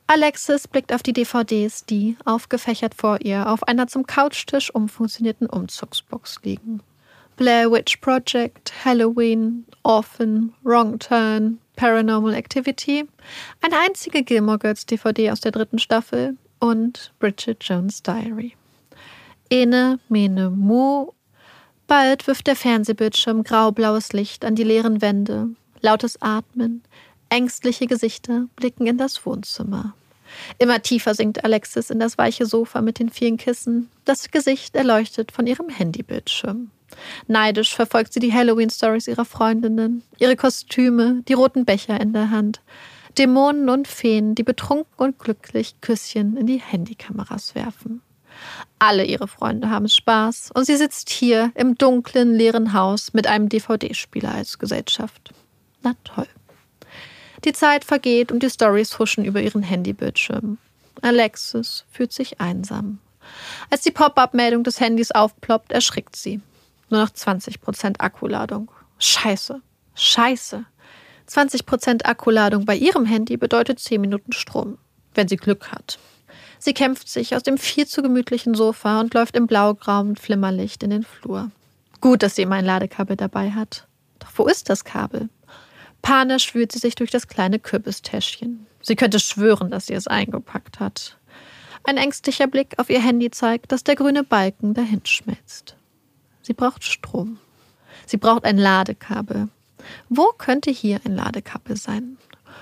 Alexis 0.06 0.68
blickt 0.68 0.92
auf 0.92 1.02
die 1.02 1.14
DVDs, 1.14 1.86
die, 1.86 2.16
aufgefächert 2.26 2.94
vor 2.94 3.20
ihr, 3.22 3.48
auf 3.48 3.66
einer 3.66 3.86
zum 3.86 4.06
Couchtisch 4.06 4.74
umfunktionierten 4.74 5.48
Umzugsbox 5.48 6.40
liegen. 6.42 6.82
Blair 7.36 7.70
Witch 7.72 7.96
Project, 7.96 8.72
Halloween, 8.84 9.64
Orphan, 9.82 10.52
Wrong 10.62 10.98
Turn, 10.98 11.58
Paranormal 11.76 12.34
Activity, 12.34 13.08
eine 13.62 13.76
einzige 13.78 14.22
Gilmore 14.22 14.58
Girls 14.58 14.84
DVD 14.86 15.30
aus 15.30 15.40
der 15.40 15.52
dritten 15.52 15.78
Staffel 15.78 16.36
und 16.60 17.12
Bridget 17.18 17.64
Jones 17.64 18.02
Diary. 18.02 18.54
Ene, 19.50 19.98
mene, 20.08 20.50
mu. 20.50 21.12
Bald 21.86 22.26
wirft 22.26 22.46
der 22.46 22.56
Fernsehbildschirm 22.56 23.42
graublaues 23.42 24.12
Licht 24.12 24.44
an 24.44 24.54
die 24.54 24.64
leeren 24.64 25.00
Wände 25.00 25.50
lautes 25.84 26.20
Atmen, 26.20 26.82
ängstliche 27.28 27.86
Gesichter 27.86 28.46
blicken 28.56 28.86
in 28.86 28.98
das 28.98 29.24
Wohnzimmer. 29.24 29.94
Immer 30.58 30.82
tiefer 30.82 31.14
sinkt 31.14 31.44
Alexis 31.44 31.90
in 31.90 32.00
das 32.00 32.18
weiche 32.18 32.46
Sofa 32.46 32.80
mit 32.80 32.98
den 32.98 33.10
vielen 33.10 33.36
Kissen, 33.36 33.90
das 34.04 34.30
Gesicht 34.30 34.74
erleuchtet 34.74 35.30
von 35.30 35.46
ihrem 35.46 35.68
Handybildschirm. 35.68 36.70
Neidisch 37.26 37.74
verfolgt 37.74 38.12
sie 38.12 38.20
die 38.20 38.32
Halloween-Stories 38.32 39.08
ihrer 39.08 39.26
Freundinnen, 39.26 40.02
ihre 40.18 40.36
Kostüme, 40.36 41.22
die 41.28 41.34
roten 41.34 41.64
Becher 41.64 42.00
in 42.00 42.12
der 42.12 42.30
Hand, 42.30 42.62
Dämonen 43.18 43.68
und 43.68 43.86
Feen, 43.86 44.34
die 44.34 44.42
betrunken 44.42 44.94
und 44.96 45.18
glücklich 45.18 45.80
Küsschen 45.82 46.36
in 46.36 46.46
die 46.46 46.60
Handykameras 46.60 47.54
werfen. 47.54 48.00
Alle 48.78 49.04
ihre 49.04 49.28
Freunde 49.28 49.70
haben 49.70 49.88
Spaß 49.88 50.50
und 50.54 50.64
sie 50.64 50.76
sitzt 50.76 51.10
hier 51.10 51.52
im 51.54 51.76
dunklen, 51.76 52.34
leeren 52.34 52.72
Haus 52.72 53.12
mit 53.12 53.26
einem 53.26 53.48
DVD-Spieler 53.48 54.34
als 54.34 54.58
Gesellschaft. 54.58 55.32
Na 55.84 55.94
toll. 56.02 56.26
Die 57.44 57.52
Zeit 57.52 57.84
vergeht 57.84 58.32
und 58.32 58.42
die 58.42 58.50
Stories 58.50 58.98
huschen 58.98 59.24
über 59.24 59.40
ihren 59.40 59.62
Handybildschirm. 59.62 60.58
Alexis 61.02 61.84
fühlt 61.90 62.12
sich 62.12 62.40
einsam. 62.40 62.98
Als 63.70 63.82
die 63.82 63.90
Pop-up-Meldung 63.90 64.64
des 64.64 64.80
Handys 64.80 65.10
aufploppt, 65.10 65.72
erschrickt 65.72 66.16
sie. 66.16 66.40
Nur 66.88 67.02
noch 67.02 67.10
20% 67.10 68.00
Akkuladung. 68.00 68.70
Scheiße. 68.98 69.60
Scheiße. 69.94 70.64
20% 71.28 72.04
Akkuladung 72.04 72.64
bei 72.64 72.76
ihrem 72.76 73.04
Handy 73.04 73.36
bedeutet 73.36 73.78
10 73.78 74.00
Minuten 74.00 74.32
Strom, 74.32 74.78
wenn 75.14 75.28
sie 75.28 75.36
Glück 75.36 75.70
hat. 75.70 75.98
Sie 76.58 76.74
kämpft 76.74 77.08
sich 77.08 77.36
aus 77.36 77.42
dem 77.42 77.58
viel 77.58 77.86
zu 77.86 78.02
gemütlichen 78.02 78.54
Sofa 78.54 79.00
und 79.00 79.12
läuft 79.12 79.36
im 79.36 79.46
blaugrauen 79.46 80.16
Flimmerlicht 80.16 80.82
in 80.82 80.90
den 80.90 81.02
Flur. 81.02 81.50
Gut, 82.00 82.22
dass 82.22 82.36
sie 82.36 82.42
immer 82.42 82.56
ein 82.56 82.64
Ladekabel 82.64 83.16
dabei 83.16 83.50
hat. 83.50 83.86
Doch 84.18 84.30
wo 84.36 84.46
ist 84.46 84.70
das 84.70 84.84
Kabel? 84.84 85.28
Panisch 86.04 86.54
wühlt 86.54 86.70
sie 86.70 86.78
sich 86.78 86.94
durch 86.94 87.10
das 87.10 87.28
kleine 87.28 87.58
Kürbistäschchen. 87.58 88.66
Sie 88.82 88.94
könnte 88.94 89.18
schwören, 89.18 89.70
dass 89.70 89.86
sie 89.86 89.94
es 89.94 90.06
eingepackt 90.06 90.78
hat. 90.78 91.16
Ein 91.82 91.96
ängstlicher 91.96 92.46
Blick 92.46 92.78
auf 92.78 92.90
ihr 92.90 93.00
Handy 93.00 93.30
zeigt, 93.30 93.72
dass 93.72 93.84
der 93.84 93.96
grüne 93.96 94.22
Balken 94.22 94.74
dahin 94.74 95.00
schmilzt. 95.06 95.76
Sie 96.42 96.52
braucht 96.52 96.84
Strom. 96.84 97.38
Sie 98.04 98.18
braucht 98.18 98.44
ein 98.44 98.58
Ladekabel. 98.58 99.48
Wo 100.10 100.26
könnte 100.36 100.70
hier 100.70 101.00
ein 101.06 101.16
Ladekabel 101.16 101.74
sein? 101.74 102.18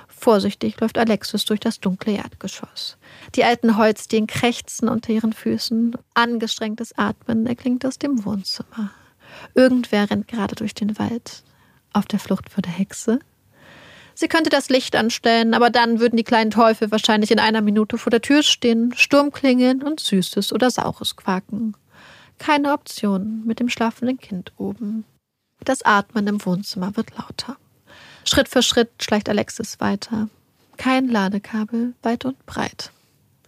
Vorsichtig 0.06 0.80
läuft 0.80 0.96
Alexis 0.96 1.44
durch 1.44 1.58
das 1.58 1.80
dunkle 1.80 2.12
Erdgeschoss. 2.12 2.96
Die 3.34 3.42
alten 3.42 3.76
Holzdielen 3.76 4.28
krächzen 4.28 4.88
unter 4.88 5.12
ihren 5.12 5.32
Füßen. 5.32 5.96
Angestrengtes 6.14 6.96
Atmen 6.96 7.46
erklingt 7.48 7.84
aus 7.84 7.98
dem 7.98 8.24
Wohnzimmer. 8.24 8.92
Irgendwer 9.56 10.08
rennt 10.08 10.28
gerade 10.28 10.54
durch 10.54 10.74
den 10.74 10.96
Wald. 11.00 11.42
Auf 11.92 12.06
der 12.06 12.20
Flucht 12.20 12.48
vor 12.48 12.62
der 12.62 12.72
Hexe? 12.72 13.18
Sie 14.14 14.28
könnte 14.28 14.50
das 14.50 14.68
Licht 14.68 14.94
anstellen, 14.96 15.54
aber 15.54 15.70
dann 15.70 16.00
würden 16.00 16.16
die 16.16 16.24
kleinen 16.24 16.50
Teufel 16.50 16.90
wahrscheinlich 16.90 17.30
in 17.30 17.38
einer 17.38 17.60
Minute 17.60 17.98
vor 17.98 18.10
der 18.10 18.20
Tür 18.20 18.42
stehen, 18.42 18.92
Sturm 18.96 19.32
klingeln 19.32 19.82
und 19.82 20.00
Süßes 20.00 20.52
oder 20.52 20.70
Saures 20.70 21.16
quaken. 21.16 21.74
Keine 22.38 22.72
Option 22.72 23.42
mit 23.46 23.60
dem 23.60 23.68
schlafenden 23.68 24.18
Kind 24.18 24.52
oben. 24.56 25.04
Das 25.64 25.82
Atmen 25.82 26.26
im 26.26 26.44
Wohnzimmer 26.44 26.96
wird 26.96 27.16
lauter. 27.16 27.56
Schritt 28.24 28.48
für 28.48 28.62
Schritt 28.62 28.90
schleicht 29.00 29.28
Alexis 29.28 29.80
weiter. 29.80 30.28
Kein 30.76 31.08
Ladekabel, 31.08 31.94
weit 32.02 32.24
und 32.24 32.44
breit. 32.46 32.90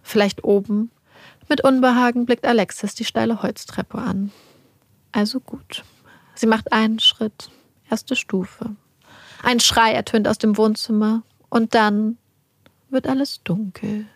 Vielleicht 0.01 0.43
oben. 0.43 0.91
Mit 1.49 1.61
Unbehagen 1.61 2.25
blickt 2.25 2.45
Alexis 2.45 2.95
die 2.95 3.05
steile 3.05 3.41
Holztreppe 3.41 3.97
an. 3.97 4.31
Also 5.11 5.39
gut. 5.39 5.83
Sie 6.35 6.47
macht 6.47 6.71
einen 6.71 6.99
Schritt, 6.99 7.49
erste 7.89 8.15
Stufe. 8.15 8.75
Ein 9.43 9.59
Schrei 9.59 9.93
ertönt 9.93 10.27
aus 10.27 10.37
dem 10.37 10.57
Wohnzimmer 10.57 11.23
und 11.49 11.75
dann 11.75 12.17
wird 12.89 13.07
alles 13.07 13.41
dunkel. 13.43 14.07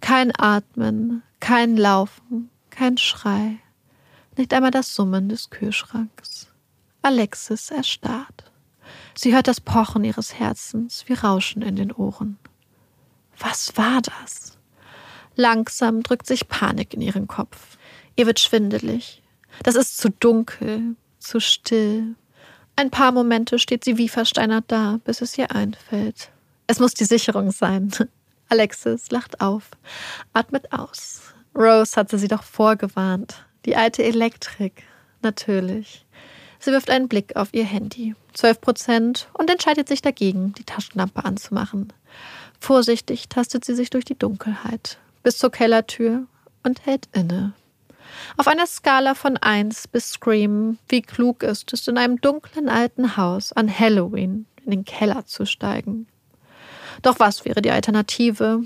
Kein 0.00 0.32
Atmen, 0.36 1.22
kein 1.40 1.76
Laufen, 1.76 2.50
kein 2.70 2.98
Schrei, 2.98 3.58
nicht 4.36 4.52
einmal 4.52 4.70
das 4.70 4.94
Summen 4.94 5.28
des 5.28 5.50
Kühlschranks. 5.50 6.48
Alexis 7.02 7.70
erstarrt. 7.70 8.50
Sie 9.14 9.34
hört 9.34 9.48
das 9.48 9.60
Pochen 9.60 10.04
ihres 10.04 10.34
Herzens 10.34 11.04
wie 11.06 11.14
Rauschen 11.14 11.62
in 11.62 11.76
den 11.76 11.92
Ohren. 11.92 12.38
Was 13.38 13.76
war 13.76 14.02
das? 14.02 14.58
Langsam 15.34 16.02
drückt 16.02 16.26
sich 16.26 16.48
Panik 16.48 16.94
in 16.94 17.00
ihren 17.00 17.26
Kopf. 17.26 17.76
Ihr 18.16 18.26
wird 18.26 18.40
schwindelig. 18.40 19.22
Das 19.62 19.74
ist 19.74 19.98
zu 19.98 20.10
dunkel, 20.10 20.96
zu 21.18 21.40
still. 21.40 22.14
Ein 22.76 22.90
paar 22.90 23.12
Momente 23.12 23.58
steht 23.58 23.84
sie 23.84 23.96
wie 23.96 24.08
versteinert 24.08 24.64
da, 24.68 25.00
bis 25.04 25.22
es 25.22 25.36
ihr 25.38 25.50
einfällt. 25.50 26.30
Es 26.66 26.78
muss 26.78 26.94
die 26.94 27.04
Sicherung 27.04 27.50
sein. 27.50 27.90
Alexis 28.48 29.10
lacht 29.10 29.40
auf, 29.40 29.70
atmet 30.32 30.72
aus. 30.72 31.22
Rose 31.54 31.96
hatte 31.96 32.18
sie 32.18 32.28
doch 32.28 32.42
vorgewarnt. 32.42 33.44
Die 33.64 33.76
alte 33.76 34.04
Elektrik. 34.04 34.84
Natürlich. 35.22 36.04
Sie 36.58 36.70
wirft 36.70 36.90
einen 36.90 37.08
Blick 37.08 37.34
auf 37.34 37.48
ihr 37.52 37.64
Handy. 37.64 38.14
Zwölf 38.34 38.60
Prozent 38.60 39.28
und 39.32 39.50
entscheidet 39.50 39.88
sich 39.88 40.02
dagegen, 40.02 40.52
die 40.52 40.64
Taschenlampe 40.64 41.24
anzumachen. 41.24 41.92
Vorsichtig 42.60 43.28
tastet 43.28 43.64
sie 43.64 43.74
sich 43.74 43.90
durch 43.90 44.04
die 44.04 44.18
Dunkelheit 44.18 44.98
bis 45.26 45.38
zur 45.38 45.50
Kellertür 45.50 46.26
und 46.62 46.86
hält 46.86 47.08
inne. 47.12 47.52
Auf 48.36 48.48
einer 48.48 48.66
Skala 48.66 49.14
von 49.14 49.36
1 49.36 49.88
bis 49.88 50.10
Scream, 50.10 50.78
wie 50.88 51.02
klug 51.02 51.42
ist 51.42 51.72
es, 51.72 51.88
in 51.88 51.98
einem 51.98 52.20
dunklen 52.20 52.68
alten 52.68 53.16
Haus 53.16 53.52
an 53.52 53.72
Halloween 53.78 54.46
in 54.64 54.70
den 54.70 54.84
Keller 54.84 55.26
zu 55.26 55.46
steigen. 55.46 56.06
Doch 57.02 57.20
was 57.20 57.44
wäre 57.44 57.62
die 57.62 57.70
Alternative? 57.70 58.64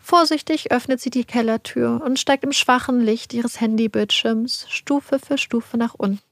Vorsichtig 0.00 0.72
öffnet 0.72 1.00
sie 1.00 1.10
die 1.10 1.24
Kellertür 1.24 2.02
und 2.04 2.18
steigt 2.18 2.44
im 2.44 2.52
schwachen 2.52 3.00
Licht 3.00 3.32
ihres 3.32 3.60
Handybildschirms 3.60 4.66
Stufe 4.68 5.18
für 5.18 5.38
Stufe 5.38 5.76
nach 5.76 5.94
unten, 5.94 6.22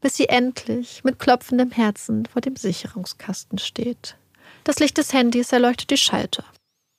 bis 0.00 0.16
sie 0.16 0.28
endlich 0.28 1.02
mit 1.04 1.18
klopfendem 1.18 1.70
Herzen 1.70 2.26
vor 2.26 2.40
dem 2.40 2.56
Sicherungskasten 2.56 3.58
steht. 3.58 4.16
Das 4.64 4.78
Licht 4.78 4.98
des 4.98 5.12
Handys 5.12 5.52
erleuchtet 5.52 5.90
die 5.90 5.96
Schalter. 5.96 6.44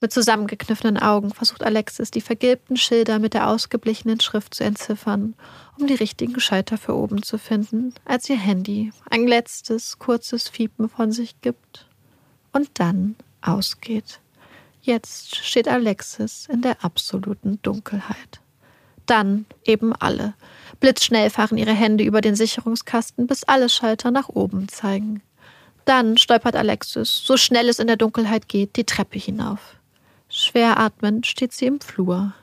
Mit 0.04 0.12
zusammengekniffenen 0.12 0.98
Augen 0.98 1.34
versucht 1.34 1.64
Alexis, 1.64 2.12
die 2.12 2.20
vergilbten 2.20 2.76
Schilder 2.76 3.20
mit 3.20 3.34
der 3.34 3.48
ausgeblichenen 3.48 4.20
Schrift 4.20 4.54
zu 4.54 4.66
entziffern, 4.66 5.34
um 5.80 5.88
die 5.88 5.94
richtigen 5.94 6.42
Schalter 6.42 6.78
für 6.78 6.94
oben 6.94 7.24
zu 7.24 7.38
finden, 7.38 7.94
als 8.04 8.30
ihr 8.30 8.36
Handy 8.36 8.92
ein 9.10 9.26
letztes, 9.26 10.00
kurzes 10.00 10.50
Fiepen 10.50 10.90
von 10.90 11.14
sich 11.14 11.40
gibt 11.40 11.88
und 12.52 12.70
dann 12.74 13.16
ausgeht. 13.42 14.20
Jetzt 14.82 15.38
steht 15.38 15.70
Alexis 15.70 16.50
in 16.52 16.62
der 16.62 16.84
absoluten 16.84 17.60
Dunkelheit. 17.62 18.42
Dann 19.06 19.46
eben 19.64 19.96
alle. 19.96 20.34
Blitzschnell 20.82 21.30
fahren 21.30 21.58
ihre 21.58 21.72
Hände 21.72 22.04
über 22.04 22.20
den 22.20 22.36
Sicherungskasten, 22.36 23.26
bis 23.26 23.46
alle 23.46 23.70
Schalter 23.70 24.12
nach 24.12 24.28
oben 24.28 24.68
zeigen. 24.68 25.22
Dann 25.86 26.18
stolpert 26.18 26.58
Alexis, 26.58 27.22
so 27.24 27.38
schnell 27.38 27.70
es 27.70 27.80
in 27.80 27.88
der 27.88 27.96
Dunkelheit 27.96 28.50
geht, 28.50 28.76
die 28.76 28.84
Treppe 28.84 29.18
hinauf. 29.18 29.78
Schwer 30.36 30.80
atmend 30.80 31.28
steht 31.28 31.54
sie 31.54 31.68
im 31.68 31.80
Flur. 31.80 32.34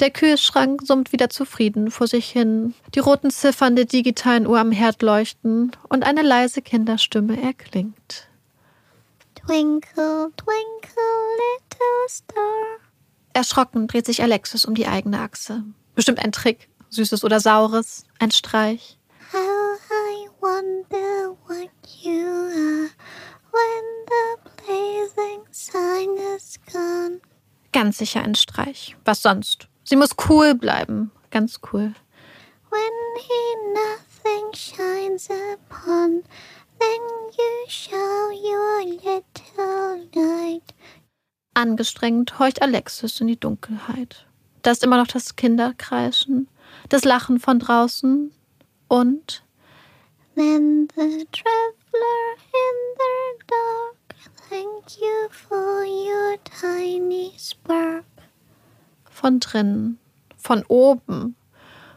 Der 0.00 0.10
Kühlschrank 0.10 0.80
summt 0.82 1.12
wieder 1.12 1.28
zufrieden 1.28 1.90
vor 1.90 2.06
sich 2.06 2.30
hin, 2.30 2.72
die 2.94 3.00
roten 3.00 3.30
Ziffern 3.30 3.76
der 3.76 3.84
digitalen 3.84 4.46
Uhr 4.46 4.58
am 4.58 4.72
Herd 4.72 5.02
leuchten 5.02 5.72
und 5.90 6.04
eine 6.04 6.22
leise 6.22 6.62
Kinderstimme 6.62 7.38
erklingt. 7.40 8.28
Twinkle, 9.34 10.32
twinkle, 10.38 11.02
little 11.36 12.08
star. 12.08 12.78
Erschrocken 13.34 13.86
dreht 13.86 14.06
sich 14.06 14.22
Alexis 14.22 14.64
um 14.64 14.74
die 14.74 14.86
eigene 14.86 15.20
Achse. 15.20 15.62
Bestimmt 15.94 16.24
ein 16.24 16.32
Trick, 16.32 16.70
Süßes 16.88 17.24
oder 17.24 17.40
Saures, 17.40 18.06
ein 18.18 18.30
Streich. 18.30 18.98
How 19.34 19.78
I 19.90 20.28
wonder 20.40 21.36
what 21.46 21.68
you 22.00 22.24
are 22.24 22.90
when 23.52 23.84
the 24.08 24.39
Ganz 27.72 27.98
sicher 27.98 28.22
ein 28.22 28.34
Streich. 28.34 28.96
Was 29.04 29.22
sonst? 29.22 29.68
Sie 29.84 29.96
muss 29.96 30.10
cool 30.28 30.54
bleiben. 30.54 31.10
Ganz 31.30 31.60
cool. 31.72 31.94
When 32.70 32.92
he 33.16 33.40
nothing 33.72 34.52
shines 34.54 35.28
upon, 35.30 36.22
then 36.78 37.00
you 37.38 37.68
show 37.68 38.30
your 38.30 38.84
little 38.84 40.06
light. 40.14 40.74
Angestrengt 41.54 42.38
horcht 42.38 42.62
Alexis 42.62 43.20
in 43.20 43.28
die 43.28 43.40
Dunkelheit. 43.40 44.26
Da 44.62 44.72
ist 44.72 44.84
immer 44.84 44.98
noch 44.98 45.06
das 45.06 45.36
Kinderkreischen, 45.36 46.48
das 46.88 47.04
Lachen 47.04 47.40
von 47.40 47.58
draußen 47.58 48.32
und 48.88 49.42
Then 50.36 50.88
the 50.94 51.26
traveler 51.32 52.36
in 52.36 52.76
the 52.98 53.44
dark, 53.48 53.96
thank 54.50 55.00
you 55.00 55.28
for 55.30 55.84
your 55.84 56.36
tiny 56.44 57.32
spark. 57.38 58.04
von 59.20 59.38
drinnen, 59.40 59.98
von 60.36 60.64
oben. 60.68 61.36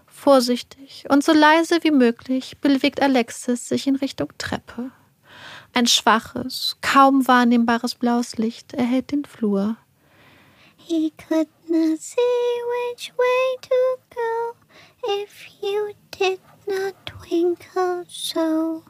Vorsichtig 0.08 1.06
und 1.10 1.24
so 1.24 1.34
leise 1.34 1.80
wie 1.84 1.92
möglich 1.92 2.58
bewegt 2.60 3.02
Alexis 3.02 3.68
sich 3.68 3.88
in 3.88 3.96
Richtung 3.96 4.30
Treppe. 4.38 4.92
Ein 5.74 5.88
schwaches, 5.88 6.78
kaum 6.82 7.28
wahrnehmbares 7.28 7.96
blaues 7.96 8.38
Licht 8.38 8.74
erhellt 8.74 9.12
den 9.12 9.26
Flur. 9.26 9.76
He 10.78 11.12
could 11.12 11.50
not 11.68 12.00
see 12.00 12.20
which 12.92 13.12
way 13.18 13.58
to 13.62 13.76
go 14.13 15.22
if 15.24 15.48
you 15.62 15.94
did 16.12 16.39
not 16.68 16.94
twinkle 17.06 18.06
so. 18.08 18.84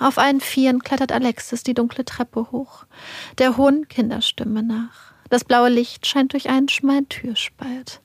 Auf 0.00 0.18
allen 0.18 0.40
Vieren 0.40 0.82
klettert 0.82 1.12
Alexis 1.12 1.62
die 1.62 1.74
dunkle 1.74 2.04
Treppe 2.04 2.50
hoch, 2.52 2.84
der 3.38 3.56
hohen 3.56 3.88
Kinderstimme 3.88 4.62
nach. 4.62 5.12
Das 5.28 5.44
blaue 5.44 5.68
Licht 5.68 6.06
scheint 6.06 6.32
durch 6.32 6.48
einen 6.48 6.68
schmalen 6.68 7.08
Türspalt. 7.08 8.00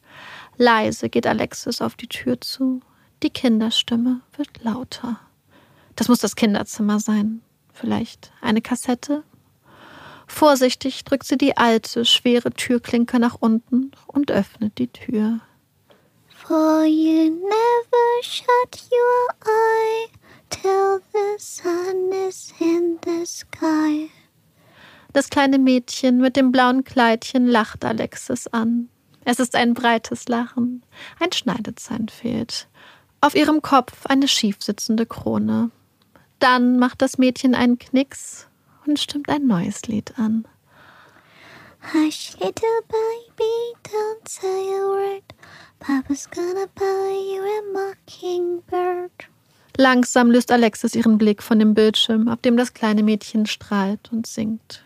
Leise 0.58 1.10
geht 1.10 1.28
Alexis 1.28 1.82
auf 1.82 1.96
die 1.96 2.08
Tür 2.08 2.42
zu. 2.42 2.82
Die 3.22 3.30
Kinderstimme 3.30 4.22
wird 4.36 4.64
lauter. 4.64 5.20
Das 5.96 6.08
muss 6.08 6.20
das 6.20 6.36
Kinderzimmer 6.36 7.00
sein. 7.00 7.42
Vielleicht 7.72 8.32
eine 8.42 8.62
Kassette? 8.62 9.24
Vorsichtig 10.28 11.04
drückt 11.04 11.26
sie 11.26 11.38
die 11.38 11.58
alte, 11.58 12.06
schwere 12.06 12.52
Türklinke 12.52 13.20
nach 13.20 13.36
unten 13.40 13.92
und 14.08 14.32
öffnet 14.32 14.78
die 14.78 14.88
Tür. 14.88 15.40
For 16.28 16.84
you 16.86 17.30
never 17.30 18.24
shut 18.24 18.90
your 18.92 19.36
eye 19.46 20.23
till 20.54 21.02
the 21.12 21.36
sun 21.38 22.12
is 22.12 22.54
in 22.60 23.00
the 23.04 23.26
sky. 23.26 24.10
Das 25.14 25.30
kleine 25.30 25.60
Mädchen 25.60 26.20
mit 26.20 26.36
dem 26.36 26.52
blauen 26.52 26.84
Kleidchen 26.84 27.48
lacht 27.48 27.86
Alexis 27.86 28.48
an. 28.48 28.90
Es 29.26 29.40
ist 29.40 29.56
ein 29.56 29.74
breites 29.74 30.28
Lachen. 30.28 30.84
Ein 31.20 31.32
Schneidezahn 31.32 32.10
fehlt. 32.10 32.68
Auf 33.22 33.36
ihrem 33.36 33.62
Kopf 33.62 34.06
eine 34.06 34.28
schiefsitzende 34.28 35.06
Krone. 35.06 35.72
Dann 36.40 36.78
macht 36.78 37.02
das 37.02 37.18
Mädchen 37.18 37.56
einen 37.56 37.78
Knicks 37.80 38.48
und 38.86 39.00
stimmt 39.00 39.30
ein 39.30 39.48
neues 39.48 39.84
Lied 39.88 40.18
an. 40.18 40.48
Hush, 41.94 42.38
little 42.40 42.82
baby, 42.88 43.76
don't 43.84 44.28
say 44.28 44.48
a 44.48 44.88
word. 44.88 45.24
Papa's 45.80 46.28
gonna 46.30 46.68
buy 46.76 47.12
you 47.12 47.42
a 47.44 47.62
mockingbird. 47.74 49.28
Langsam 49.78 50.30
löst 50.30 50.52
Alexis 50.52 50.94
ihren 50.94 51.18
Blick 51.18 51.42
von 51.42 51.58
dem 51.58 51.74
Bildschirm, 51.74 52.28
auf 52.28 52.40
dem 52.42 52.58
das 52.58 52.74
kleine 52.74 53.02
Mädchen 53.02 53.46
strahlt 53.48 54.12
und 54.12 54.28
singt. 54.28 54.84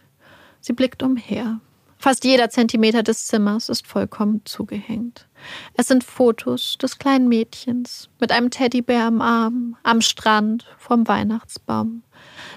Sie 0.62 0.74
blickt 0.74 1.04
umher. 1.04 1.60
Fast 2.00 2.24
jeder 2.24 2.50
Zentimeter 2.50 3.04
des 3.04 3.26
Zimmers 3.26 3.70
ist 3.70 3.88
vollkommen 3.88 4.42
zugehängt. 4.46 5.28
Es 5.74 5.88
sind 5.88 6.04
Fotos 6.04 6.78
des 6.78 7.00
kleinen 7.00 7.28
Mädchens 7.28 8.10
mit 8.20 8.32
einem 8.32 8.52
Teddybär 8.52 9.06
am 9.06 9.22
Arm, 9.22 9.76
am 9.84 10.02
Strand, 10.02 10.66
vorm 10.78 11.08
Weihnachtsbaum. 11.08 12.04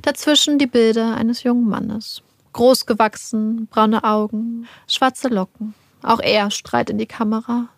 Dazwischen 0.03 0.59
die 0.59 0.66
Bilder 0.66 1.16
eines 1.16 1.43
jungen 1.43 1.69
Mannes. 1.69 2.23
Großgewachsen, 2.53 3.66
braune 3.69 4.05
Augen, 4.05 4.69
schwarze 4.87 5.29
Locken. 5.29 5.75
Auch 6.03 6.21
er 6.21 6.51
strahlt 6.51 6.90
in 6.90 6.99
die 6.99 7.07
Kamera. 7.07 7.69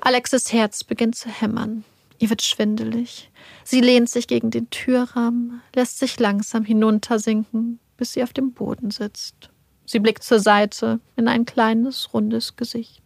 Alexis 0.00 0.52
Herz 0.52 0.84
beginnt 0.84 1.16
zu 1.16 1.28
hämmern. 1.28 1.84
Ihr 2.18 2.30
wird 2.30 2.42
schwindelig. 2.42 3.30
Sie 3.64 3.80
lehnt 3.80 4.08
sich 4.08 4.26
gegen 4.26 4.50
den 4.50 4.70
Türrahmen, 4.70 5.62
lässt 5.74 5.98
sich 5.98 6.18
langsam 6.18 6.64
hinuntersinken, 6.64 7.78
bis 7.96 8.12
sie 8.12 8.22
auf 8.22 8.32
dem 8.32 8.52
Boden 8.52 8.90
sitzt. 8.90 9.50
Sie 9.86 10.00
blickt 10.00 10.22
zur 10.22 10.40
Seite 10.40 11.00
in 11.16 11.28
ein 11.28 11.44
kleines, 11.46 12.12
rundes 12.12 12.56
Gesicht. 12.56 13.02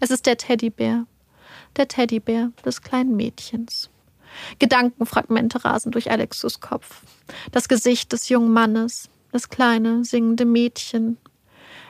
Es 0.00 0.10
ist 0.10 0.26
der 0.26 0.36
Teddybär, 0.36 1.06
der 1.76 1.88
Teddybär 1.88 2.52
des 2.64 2.82
kleinen 2.82 3.16
Mädchens. 3.16 3.90
Gedankenfragmente 4.58 5.64
rasen 5.64 5.92
durch 5.92 6.10
Alexus 6.10 6.60
Kopf. 6.60 7.02
Das 7.52 7.68
Gesicht 7.68 8.12
des 8.12 8.28
jungen 8.28 8.52
Mannes, 8.52 9.08
das 9.32 9.48
kleine, 9.48 10.04
singende 10.04 10.44
Mädchen. 10.44 11.16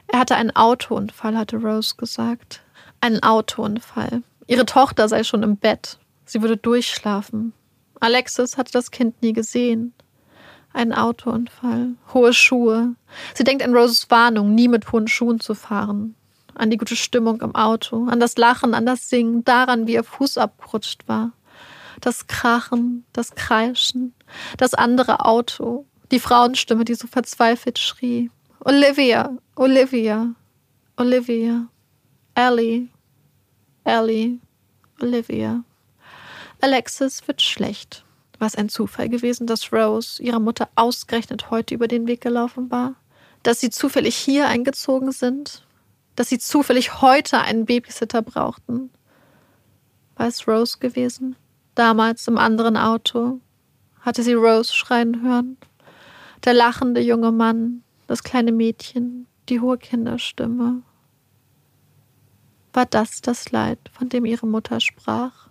Er 0.07 0.21
hatte 0.21 0.37
einen 0.37 0.55
Autounfall, 0.55 1.37
hatte 1.37 1.57
Rose 1.57 1.97
gesagt. 1.97 2.63
Einen 3.01 3.23
Autounfall. 3.23 4.23
Ihre 4.47 4.67
Tochter 4.67 5.09
sei 5.09 5.25
schon 5.25 5.43
im 5.43 5.57
Bett. 5.57 5.99
Sie 6.27 6.43
würde 6.43 6.57
durchschlafen. 6.57 7.53
Alexis 8.01 8.59
hatte 8.59 8.73
das 8.73 8.91
Kind 8.91 9.23
nie 9.23 9.33
gesehen. 9.33 9.95
Ein 10.73 10.93
Autounfall, 10.93 11.95
hohe 12.13 12.35
Schuhe. 12.35 12.97
Sie 13.35 13.45
denkt 13.45 13.65
an 13.65 13.75
Roses 13.75 14.11
Warnung, 14.11 14.55
nie 14.55 14.69
mit 14.69 14.93
hohen 14.93 15.09
Schuhen 15.09 15.41
zu 15.41 15.55
fahren. 15.55 16.15
An 16.55 16.69
die 16.69 16.77
gute 16.77 16.97
Stimmung 16.97 17.41
im 17.41 17.55
Auto, 17.55 18.07
an 18.07 18.21
das 18.21 18.37
Lachen, 18.37 18.75
an 18.75 18.85
das 18.85 19.09
Singen, 19.09 19.45
daran, 19.45 19.87
wie 19.87 19.95
ihr 19.95 20.05
Fuß 20.05 20.37
abgerutscht 20.37 21.09
war. 21.09 21.33
Das 22.01 22.27
Krachen, 22.27 23.07
das 23.13 23.35
Kreischen, 23.35 24.13
das 24.59 24.75
andere 24.75 25.25
Auto, 25.25 25.87
die 26.11 26.21
Frauenstimme, 26.21 26.85
die 26.85 26.95
so 26.95 27.07
verzweifelt 27.07 27.79
schrie. 27.79 28.31
Olivia, 28.61 29.37
Olivia, 29.55 30.35
Olivia, 30.97 31.69
Ellie, 32.35 32.89
Ellie, 33.85 34.41
Olivia. 35.01 35.63
Alexis 36.67 37.29
wird 37.29 37.43
schlecht. 37.43 38.05
War 38.41 38.49
es 38.49 38.57
ein 38.57 38.69
Zufall 38.69 39.09
gewesen, 39.09 39.47
dass 39.47 39.73
Rose 39.73 40.21
ihrer 40.21 40.41
Mutter 40.41 40.69
ausgerechnet 40.75 41.53
heute 41.53 41.73
über 41.77 41.87
den 41.87 42.09
Weg 42.09 42.21
gelaufen 42.21 42.73
war? 42.73 42.97
Dass 43.45 43.61
sie 43.61 43.71
zufällig 43.71 44.17
hier 44.17 44.49
eingezogen 44.49 45.13
sind? 45.13 45.65
Dass 46.17 46.29
sie 46.29 46.41
zufällig 46.41 47.01
heute 47.01 47.39
einen 47.39 47.67
Babysitter 47.67 48.21
brauchten? 48.21 48.91
War 50.17 50.27
es 50.27 50.49
Rose 50.49 50.79
gewesen? 50.81 51.37
Damals 51.77 52.27
im 52.27 52.37
anderen 52.37 52.77
Auto? 52.77 53.39
Hatte 54.01 54.25
sie 54.25 54.35
Rose 54.35 54.75
schreien 54.75 55.23
hören? 55.23 55.59
Der 56.45 56.55
lachende 56.55 57.01
junge 57.01 57.31
Mann, 57.31 57.85
das 58.09 58.25
kleine 58.25 58.51
Mädchen, 58.51 59.29
die 59.49 59.61
hohe 59.61 59.79
Kinderstimme. 59.79 60.83
War 62.73 62.87
das 62.87 63.21
das 63.21 63.53
Leid, 63.53 63.79
von 63.93 64.09
dem 64.09 64.25
ihre 64.25 64.49
Mutter 64.49 64.81
sprach? 64.81 65.46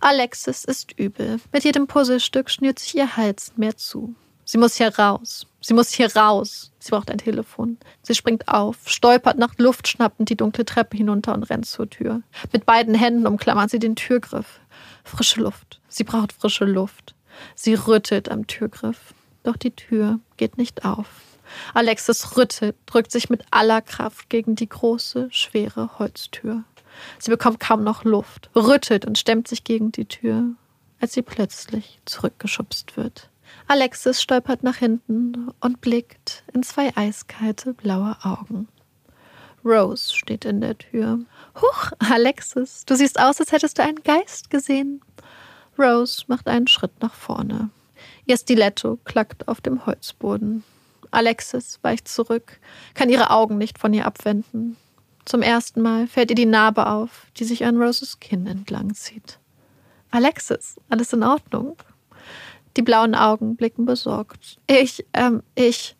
Alexis 0.00 0.64
ist 0.64 0.98
übel. 0.98 1.40
Mit 1.52 1.64
jedem 1.64 1.86
Puzzlestück 1.86 2.50
schnürt 2.50 2.78
sich 2.78 2.96
ihr 2.96 3.16
Hals 3.16 3.52
mehr 3.56 3.76
zu. 3.76 4.14
Sie 4.44 4.58
muss 4.58 4.76
hier 4.76 4.96
raus. 4.96 5.46
Sie 5.60 5.74
muss 5.74 5.90
hier 5.90 6.14
raus. 6.14 6.70
Sie 6.78 6.92
braucht 6.92 7.10
ein 7.10 7.18
Telefon. 7.18 7.78
Sie 8.02 8.14
springt 8.14 8.46
auf, 8.46 8.76
stolpert 8.86 9.38
nach 9.38 9.58
Luft 9.58 9.88
schnappend 9.88 10.30
die 10.30 10.36
dunkle 10.36 10.64
Treppe 10.64 10.96
hinunter 10.96 11.34
und 11.34 11.42
rennt 11.42 11.66
zur 11.66 11.90
Tür. 11.90 12.22
Mit 12.52 12.64
beiden 12.64 12.94
Händen 12.94 13.26
umklammert 13.26 13.70
sie 13.70 13.80
den 13.80 13.96
Türgriff. 13.96 14.60
Frische 15.02 15.40
Luft. 15.40 15.80
Sie 15.88 16.04
braucht 16.04 16.32
frische 16.32 16.64
Luft. 16.64 17.16
Sie 17.56 17.74
rüttelt 17.74 18.30
am 18.30 18.46
Türgriff. 18.46 19.14
Doch 19.42 19.56
die 19.56 19.72
Tür 19.72 20.20
geht 20.36 20.58
nicht 20.58 20.84
auf. 20.84 21.06
Alexis 21.74 22.36
rüttelt, 22.36 22.76
drückt 22.86 23.10
sich 23.10 23.30
mit 23.30 23.44
aller 23.50 23.82
Kraft 23.82 24.30
gegen 24.30 24.54
die 24.54 24.68
große, 24.68 25.28
schwere 25.30 25.98
Holztür. 25.98 26.64
Sie 27.18 27.30
bekommt 27.30 27.60
kaum 27.60 27.84
noch 27.84 28.04
Luft, 28.04 28.50
rüttelt 28.54 29.04
und 29.04 29.18
stemmt 29.18 29.48
sich 29.48 29.64
gegen 29.64 29.92
die 29.92 30.06
Tür, 30.06 30.44
als 31.00 31.12
sie 31.12 31.22
plötzlich 31.22 32.00
zurückgeschubst 32.04 32.96
wird. 32.96 33.30
Alexis 33.68 34.22
stolpert 34.22 34.62
nach 34.62 34.76
hinten 34.76 35.50
und 35.60 35.80
blickt 35.80 36.44
in 36.52 36.62
zwei 36.62 36.96
eiskalte 36.96 37.74
blaue 37.74 38.16
Augen. 38.22 38.68
Rose 39.64 40.14
steht 40.14 40.44
in 40.44 40.60
der 40.60 40.78
Tür. 40.78 41.18
Huch, 41.56 41.92
Alexis, 41.98 42.84
du 42.86 42.94
siehst 42.94 43.18
aus, 43.18 43.40
als 43.40 43.50
hättest 43.50 43.78
du 43.78 43.82
einen 43.82 44.02
Geist 44.04 44.50
gesehen. 44.50 45.00
Rose 45.76 46.24
macht 46.28 46.46
einen 46.46 46.68
Schritt 46.68 47.02
nach 47.02 47.14
vorne. 47.14 47.70
Ihr 48.26 48.36
Stiletto 48.36 48.98
klackt 49.04 49.48
auf 49.48 49.60
dem 49.60 49.84
Holzboden. 49.84 50.62
Alexis 51.10 51.78
weicht 51.82 52.08
zurück, 52.08 52.60
kann 52.94 53.08
ihre 53.08 53.30
Augen 53.30 53.58
nicht 53.58 53.78
von 53.78 53.92
ihr 53.92 54.06
abwenden. 54.06 54.76
Zum 55.26 55.42
ersten 55.42 55.82
Mal 55.82 56.06
fällt 56.06 56.30
ihr 56.30 56.36
die 56.36 56.46
Narbe 56.46 56.86
auf, 56.86 57.26
die 57.36 57.44
sich 57.44 57.64
an 57.64 57.82
Roses 57.82 58.20
Kinn 58.20 58.46
entlang 58.46 58.94
zieht. 58.94 59.40
Alexis, 60.12 60.76
alles 60.88 61.12
in 61.12 61.24
Ordnung? 61.24 61.76
Die 62.76 62.82
blauen 62.82 63.16
Augen 63.16 63.56
blicken 63.56 63.86
besorgt. 63.86 64.58
Ich, 64.68 65.04
ähm, 65.12 65.42
ich. 65.56 65.96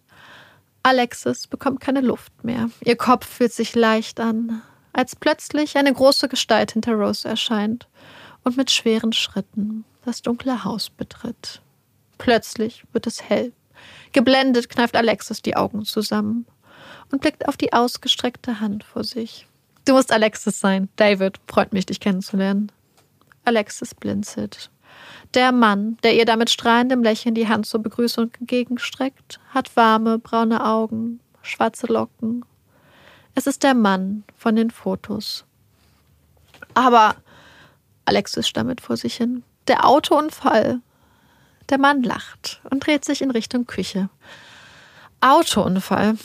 Alexis 0.84 1.48
bekommt 1.48 1.80
keine 1.80 2.02
Luft 2.02 2.44
mehr. 2.44 2.70
Ihr 2.84 2.94
Kopf 2.94 3.26
fühlt 3.26 3.52
sich 3.52 3.74
leicht 3.74 4.20
an, 4.20 4.62
als 4.92 5.16
plötzlich 5.16 5.76
eine 5.76 5.92
große 5.92 6.28
Gestalt 6.28 6.72
hinter 6.72 6.92
Rose 6.92 7.28
erscheint 7.28 7.88
und 8.44 8.56
mit 8.56 8.70
schweren 8.70 9.12
Schritten 9.12 9.84
das 10.04 10.22
dunkle 10.22 10.62
Haus 10.62 10.88
betritt. 10.88 11.62
Plötzlich 12.18 12.84
wird 12.92 13.08
es 13.08 13.28
hell. 13.28 13.52
Geblendet 14.12 14.68
kneift 14.68 14.94
Alexis 14.94 15.42
die 15.42 15.56
Augen 15.56 15.84
zusammen 15.84 16.46
und 17.10 17.20
blickt 17.20 17.48
auf 17.48 17.56
die 17.56 17.72
ausgestreckte 17.72 18.60
Hand 18.60 18.84
vor 18.84 19.04
sich. 19.04 19.46
Du 19.84 19.94
musst 19.94 20.12
Alexis 20.12 20.58
sein. 20.58 20.88
David, 20.96 21.38
freut 21.48 21.72
mich, 21.72 21.86
dich 21.86 22.00
kennenzulernen. 22.00 22.72
Alexis 23.44 23.94
blinzelt. 23.94 24.70
Der 25.34 25.52
Mann, 25.52 25.96
der 26.02 26.14
ihr 26.14 26.24
da 26.24 26.36
mit 26.36 26.50
strahlendem 26.50 27.02
Lächeln 27.02 27.34
die 27.34 27.48
Hand 27.48 27.66
zur 27.66 27.82
Begrüßung 27.82 28.30
entgegenstreckt, 28.38 29.38
hat 29.50 29.76
warme, 29.76 30.18
braune 30.18 30.64
Augen, 30.64 31.20
schwarze 31.42 31.86
Locken. 31.86 32.44
Es 33.34 33.46
ist 33.46 33.62
der 33.62 33.74
Mann 33.74 34.24
von 34.36 34.56
den 34.56 34.70
Fotos. 34.70 35.44
Aber 36.74 37.16
Alexis 38.06 38.48
stammelt 38.48 38.80
vor 38.80 38.96
sich 38.96 39.16
hin. 39.16 39.42
Der 39.68 39.86
Autounfall. 39.86 40.80
Der 41.68 41.78
Mann 41.78 42.02
lacht 42.02 42.60
und 42.70 42.86
dreht 42.86 43.04
sich 43.04 43.22
in 43.22 43.30
Richtung 43.30 43.66
Küche. 43.66 44.08
Autounfall. 45.20 46.16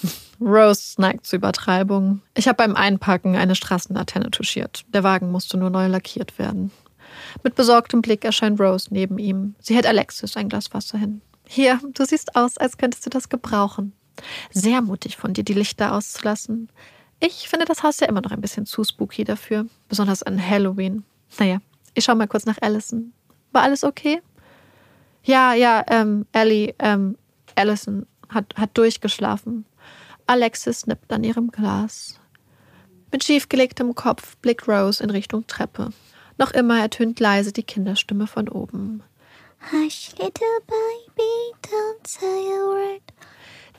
Rose 0.42 1.00
neigt 1.00 1.28
zu 1.28 1.36
Übertreibung. 1.36 2.22
Ich 2.34 2.48
habe 2.48 2.58
beim 2.58 2.76
Einpacken 2.76 3.36
eine 3.36 3.56
Straßenlaterne 3.56 4.32
touchiert. 4.32 4.84
Der 4.94 5.04
Wagen 5.04 5.32
musste 5.32 5.58
nur 5.58 5.70
neu 5.70 5.88
lackiert 5.88 6.40
werden. 6.40 6.72
Mit 7.44 7.56
besorgtem 7.56 8.02
Blick 8.02 8.26
erscheint 8.26 8.60
Rose 8.60 8.88
neben 8.90 9.20
ihm. 9.20 9.56
Sie 9.60 9.76
hält 9.76 9.86
Alexis 9.86 10.36
ein 10.36 10.50
Glas 10.50 10.74
Wasser 10.74 10.98
hin. 10.98 11.22
Hier, 11.48 11.80
du 11.94 12.06
siehst 12.06 12.36
aus, 12.36 12.58
als 12.58 12.78
könntest 12.78 13.06
du 13.06 13.10
das 13.10 13.30
gebrauchen. 13.30 13.94
Sehr 14.52 14.82
mutig 14.82 15.18
von 15.18 15.34
dir, 15.34 15.44
die 15.44 15.54
Lichter 15.54 15.94
auszulassen. 15.94 16.70
Ich 17.20 17.48
finde 17.50 17.66
das 17.66 17.84
Haus 17.84 18.00
ja 18.00 18.08
immer 18.08 18.22
noch 18.22 18.32
ein 18.32 18.42
bisschen 18.42 18.66
zu 18.66 18.84
spooky 18.84 19.24
dafür, 19.24 19.66
besonders 19.90 20.24
an 20.24 20.44
Halloween. 20.46 21.04
Naja, 21.38 21.60
ich 21.94 22.04
schau 22.04 22.16
mal 22.16 22.28
kurz 22.28 22.46
nach 22.46 22.58
Allison. 22.62 23.14
War 23.52 23.64
alles 23.64 23.84
okay? 23.84 24.22
Ja, 25.24 25.54
ja, 25.54 25.84
ähm, 25.88 26.26
Ellie, 26.32 26.74
ähm, 26.80 27.18
Allison 27.56 28.08
hat, 28.30 28.56
hat 28.56 28.76
durchgeschlafen. 28.78 29.66
Alexis 30.32 30.88
nippt 30.88 31.12
an 31.12 31.26
ihrem 31.26 31.52
Glas. 31.52 32.18
Mit 33.12 33.22
schiefgelegtem 33.22 33.96
Kopf 33.96 34.38
blickt 34.38 34.66
Rose 34.66 35.04
in 35.04 35.10
Richtung 35.10 35.46
Treppe. 35.46 35.90
Noch 36.38 36.52
immer 36.52 36.80
ertönt 36.80 37.20
leise 37.20 37.52
die 37.52 37.64
Kinderstimme 37.64 38.28
von 38.28 38.48
oben. 38.48 39.04
Hush, 39.74 40.12
little 40.12 40.62
baby, 40.66 41.54
don't 41.68 42.08
say 42.08 42.26
a 42.26 42.64
word. 42.66 43.02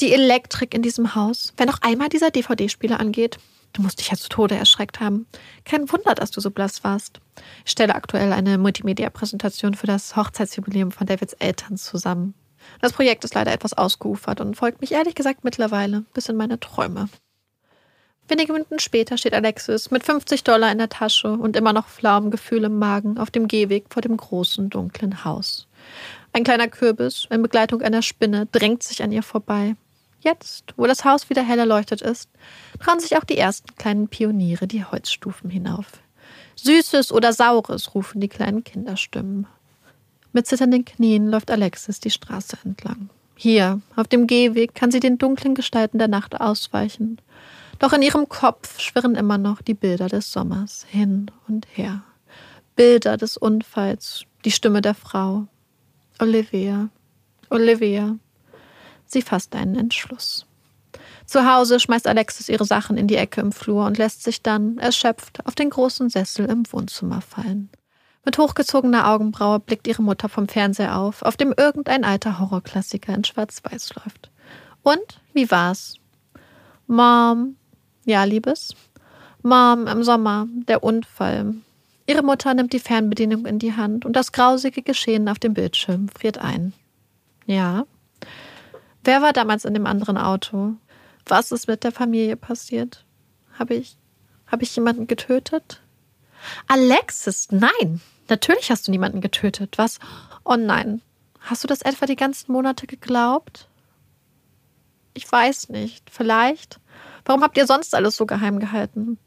Die 0.02 0.12
Elektrik 0.12 0.74
in 0.74 0.82
diesem 0.82 1.14
Haus. 1.14 1.54
Wenn 1.56 1.68
noch 1.68 1.80
einmal 1.80 2.10
dieser 2.10 2.30
DVD-Spieler 2.30 3.00
angeht, 3.00 3.38
du 3.72 3.80
musst 3.80 4.00
dich 4.00 4.10
ja 4.10 4.18
zu 4.18 4.28
Tode 4.28 4.54
erschreckt 4.54 5.00
haben. 5.00 5.26
Kein 5.64 5.90
Wunder, 5.90 6.14
dass 6.14 6.32
du 6.32 6.42
so 6.42 6.50
blass 6.50 6.84
warst. 6.84 7.22
Ich 7.64 7.70
stelle 7.70 7.94
aktuell 7.94 8.30
eine 8.34 8.58
Multimedia-Präsentation 8.58 9.72
für 9.72 9.86
das 9.86 10.16
Hochzeitsjubiläum 10.16 10.92
von 10.92 11.06
Davids 11.06 11.32
Eltern 11.32 11.78
zusammen. 11.78 12.34
Das 12.80 12.92
Projekt 12.92 13.24
ist 13.24 13.34
leider 13.34 13.52
etwas 13.52 13.72
ausgeufert 13.72 14.40
und 14.40 14.56
folgt 14.56 14.80
mich 14.80 14.92
ehrlich 14.92 15.14
gesagt 15.14 15.44
mittlerweile 15.44 16.04
bis 16.14 16.28
in 16.28 16.36
meine 16.36 16.60
Träume. 16.60 17.08
Wenige 18.28 18.52
Minuten 18.52 18.78
später 18.78 19.18
steht 19.18 19.34
Alexis 19.34 19.90
mit 19.90 20.04
50 20.04 20.44
Dollar 20.44 20.70
in 20.70 20.78
der 20.78 20.88
Tasche 20.88 21.32
und 21.32 21.56
immer 21.56 21.72
noch 21.72 21.88
flauem 21.88 22.30
Gefühl 22.30 22.64
im 22.64 22.78
Magen 22.78 23.18
auf 23.18 23.30
dem 23.30 23.48
Gehweg 23.48 23.86
vor 23.90 24.00
dem 24.00 24.16
großen, 24.16 24.70
dunklen 24.70 25.24
Haus. 25.24 25.66
Ein 26.32 26.44
kleiner 26.44 26.68
Kürbis 26.68 27.26
in 27.30 27.42
Begleitung 27.42 27.82
einer 27.82 28.00
Spinne 28.00 28.46
drängt 28.50 28.82
sich 28.82 29.02
an 29.02 29.12
ihr 29.12 29.22
vorbei. 29.22 29.76
Jetzt, 30.20 30.72
wo 30.76 30.86
das 30.86 31.04
Haus 31.04 31.28
wieder 31.30 31.42
hell 31.42 31.58
erleuchtet 31.58 32.00
ist, 32.00 32.30
trauen 32.78 33.00
sich 33.00 33.16
auch 33.16 33.24
die 33.24 33.36
ersten 33.36 33.74
kleinen 33.74 34.08
Pioniere 34.08 34.68
die 34.68 34.84
Holzstufen 34.84 35.50
hinauf. 35.50 35.86
Süßes 36.54 37.12
oder 37.12 37.32
Saures 37.32 37.94
rufen 37.94 38.20
die 38.20 38.28
kleinen 38.28 38.62
Kinderstimmen. 38.62 39.46
Mit 40.32 40.46
zitternden 40.46 40.84
Knien 40.84 41.28
läuft 41.28 41.50
Alexis 41.50 42.00
die 42.00 42.10
Straße 42.10 42.56
entlang. 42.64 43.10
Hier, 43.36 43.80
auf 43.96 44.08
dem 44.08 44.26
Gehweg, 44.26 44.74
kann 44.74 44.90
sie 44.90 45.00
den 45.00 45.18
dunklen 45.18 45.54
Gestalten 45.54 45.98
der 45.98 46.08
Nacht 46.08 46.40
ausweichen. 46.40 47.20
Doch 47.78 47.92
in 47.92 48.02
ihrem 48.02 48.28
Kopf 48.28 48.78
schwirren 48.80 49.14
immer 49.14 49.38
noch 49.38 49.60
die 49.60 49.74
Bilder 49.74 50.08
des 50.08 50.30
Sommers 50.32 50.86
hin 50.88 51.30
und 51.48 51.66
her. 51.72 52.02
Bilder 52.76 53.16
des 53.16 53.36
Unfalls, 53.36 54.24
die 54.44 54.52
Stimme 54.52 54.80
der 54.80 54.94
Frau. 54.94 55.46
Olivia, 56.18 56.88
Olivia. 57.50 58.16
Sie 59.04 59.22
fasst 59.22 59.54
einen 59.54 59.76
Entschluss. 59.76 60.46
Zu 61.26 61.52
Hause 61.52 61.80
schmeißt 61.80 62.06
Alexis 62.06 62.48
ihre 62.48 62.64
Sachen 62.64 62.96
in 62.96 63.08
die 63.08 63.16
Ecke 63.16 63.40
im 63.40 63.52
Flur 63.52 63.86
und 63.86 63.98
lässt 63.98 64.22
sich 64.22 64.42
dann, 64.42 64.78
erschöpft, 64.78 65.44
auf 65.46 65.54
den 65.54 65.70
großen 65.70 66.08
Sessel 66.08 66.46
im 66.46 66.64
Wohnzimmer 66.70 67.20
fallen. 67.20 67.70
Mit 68.24 68.38
hochgezogener 68.38 69.08
Augenbraue 69.08 69.58
blickt 69.58 69.88
ihre 69.88 70.02
Mutter 70.02 70.28
vom 70.28 70.46
Fernseher 70.46 70.96
auf, 70.96 71.22
auf 71.22 71.36
dem 71.36 71.52
irgendein 71.56 72.04
alter 72.04 72.38
Horrorklassiker 72.38 73.12
in 73.14 73.24
Schwarz-Weiß 73.24 73.94
läuft. 73.96 74.30
Und 74.82 75.20
wie 75.32 75.50
war's? 75.50 75.96
Mom. 76.86 77.56
Ja, 78.04 78.24
Liebes? 78.24 78.74
Mom, 79.42 79.88
im 79.88 80.04
Sommer, 80.04 80.46
der 80.68 80.84
Unfall. 80.84 81.54
Ihre 82.06 82.22
Mutter 82.22 82.54
nimmt 82.54 82.72
die 82.72 82.78
Fernbedienung 82.78 83.46
in 83.46 83.58
die 83.58 83.74
Hand 83.74 84.04
und 84.04 84.14
das 84.14 84.32
grausige 84.32 84.82
Geschehen 84.82 85.28
auf 85.28 85.38
dem 85.38 85.54
Bildschirm 85.54 86.08
friert 86.08 86.38
ein. 86.38 86.72
Ja. 87.46 87.86
Wer 89.02 89.22
war 89.22 89.32
damals 89.32 89.64
in 89.64 89.74
dem 89.74 89.86
anderen 89.86 90.16
Auto? 90.16 90.74
Was 91.26 91.50
ist 91.50 91.66
mit 91.66 91.82
der 91.82 91.92
Familie 91.92 92.36
passiert? 92.36 93.04
Habe 93.58 93.74
ich, 93.74 93.96
habe 94.46 94.62
ich 94.62 94.74
jemanden 94.76 95.06
getötet? 95.08 95.80
Alexis, 96.68 97.48
nein. 97.50 98.00
Natürlich 98.28 98.70
hast 98.70 98.86
du 98.86 98.90
niemanden 98.90 99.20
getötet. 99.20 99.78
Was? 99.78 99.98
Oh 100.44 100.56
nein. 100.56 101.02
Hast 101.40 101.64
du 101.64 101.68
das 101.68 101.82
etwa 101.82 102.06
die 102.06 102.16
ganzen 102.16 102.52
Monate 102.52 102.86
geglaubt? 102.86 103.68
Ich 105.14 105.30
weiß 105.30 105.68
nicht. 105.68 106.08
Vielleicht. 106.10 106.78
Warum 107.24 107.42
habt 107.42 107.56
ihr 107.56 107.66
sonst 107.66 107.94
alles 107.94 108.16
so 108.16 108.26
geheim 108.26 108.58
gehalten? 108.58 109.18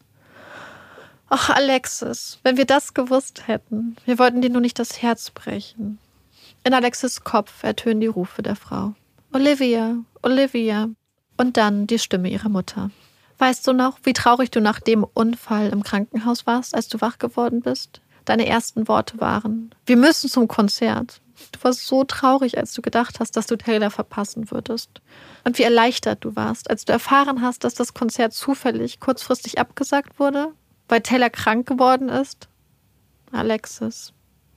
Ach, 1.29 1.49
Alexis, 1.49 2.39
wenn 2.43 2.58
wir 2.58 2.65
das 2.65 2.93
gewusst 2.93 3.47
hätten. 3.47 3.95
Wir 4.05 4.19
wollten 4.19 4.41
dir 4.41 4.49
nur 4.49 4.62
nicht 4.62 4.79
das 4.79 5.01
Herz 5.01 5.31
brechen. 5.31 5.97
In 6.63 6.73
Alexis 6.73 7.23
Kopf 7.23 7.63
ertönen 7.63 8.01
die 8.01 8.08
Rufe 8.08 8.41
der 8.41 8.55
Frau. 8.55 8.93
Olivia, 9.34 9.97
Olivia. 10.21 10.89
Und 11.38 11.58
dann 11.58 11.88
die 11.88 11.99
Stimme 11.99 12.29
ihrer 12.29 12.49
Mutter. 12.49 12.91
Weißt 13.38 13.67
du 13.67 13.73
noch, 13.73 13.99
wie 14.03 14.13
traurig 14.13 14.51
du 14.51 14.62
nach 14.62 14.79
dem 14.79 15.03
Unfall 15.03 15.69
im 15.69 15.84
Krankenhaus 15.84 16.47
warst, 16.47 16.73
als 16.73 16.88
du 16.88 17.01
wach 17.01 17.17
geworden 17.17 17.62
bist? 17.62 18.01
Deine 18.25 18.47
ersten 18.47 18.88
Worte 18.88 19.19
waren, 19.19 19.73
wir 19.85 19.97
müssen 19.97 20.29
zum 20.29 20.47
Konzert. 20.47 21.21
Du 21.51 21.63
warst 21.63 21.85
so 21.85 22.03
traurig, 22.03 22.57
als 22.57 22.73
du 22.73 22.81
gedacht 22.81 23.19
hast, 23.19 23.38
dass 23.38 23.45
du 23.45 23.57
Taylor 23.57 23.91
verpassen 23.91 24.51
würdest. 24.51 24.89
Und 25.43 25.57
wie 25.59 25.63
erleichtert 25.63 26.23
du 26.23 26.35
warst, 26.35 26.69
als 26.69 26.85
du 26.85 26.93
erfahren 26.93 27.41
hast, 27.41 27.63
dass 27.63 27.75
das 27.75 27.93
Konzert 27.93 28.33
zufällig 28.33 28.99
kurzfristig 28.99 29.59
abgesagt 29.59 30.19
wurde, 30.19 30.53
weil 30.88 31.01
Taylor 31.01 31.29
krank 31.29 31.67
geworden 31.67 32.09
ist. 32.09 32.47
Alexis, 33.31 34.13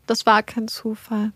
das 0.07 0.25
war 0.25 0.43
kein 0.43 0.69
Zufall. 0.69 1.33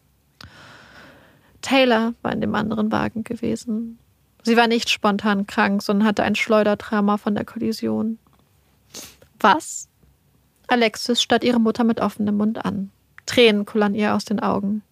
Taylor 1.60 2.14
war 2.22 2.32
in 2.32 2.40
dem 2.40 2.54
anderen 2.54 2.92
Wagen 2.92 3.24
gewesen. 3.24 3.98
Sie 4.42 4.56
war 4.56 4.66
nicht 4.66 4.90
spontan 4.90 5.46
krank, 5.46 5.82
sondern 5.82 6.08
hatte 6.08 6.24
ein 6.24 6.34
Schleudertrauma 6.34 7.16
von 7.16 7.34
der 7.34 7.44
Kollision. 7.44 8.18
Was? 9.38 9.88
Alexis 10.72 11.20
starrt 11.20 11.44
ihre 11.44 11.60
Mutter 11.60 11.84
mit 11.84 12.00
offenem 12.00 12.38
Mund 12.38 12.64
an. 12.64 12.90
Tränen 13.26 13.66
kullern 13.66 13.94
ihr 13.94 14.14
aus 14.14 14.24
den 14.24 14.40
Augen. 14.40 14.82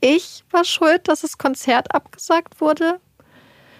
Ich 0.00 0.44
war 0.52 0.64
schuld, 0.64 1.08
dass 1.08 1.22
das 1.22 1.36
Konzert 1.36 1.92
abgesagt 1.92 2.60
wurde? 2.60 3.00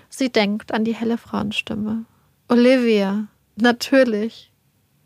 Sie 0.09 0.33
denkt 0.33 0.74
an 0.74 0.85
die 0.85 0.94
helle 0.94 1.16
Frauenstimme. 1.16 2.05
Olivia, 2.48 3.29
natürlich. 3.55 4.50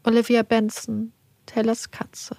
Olivia 0.02 0.42
Benson, 0.42 1.12
Taylors 1.44 1.90
Katze. 1.90 2.38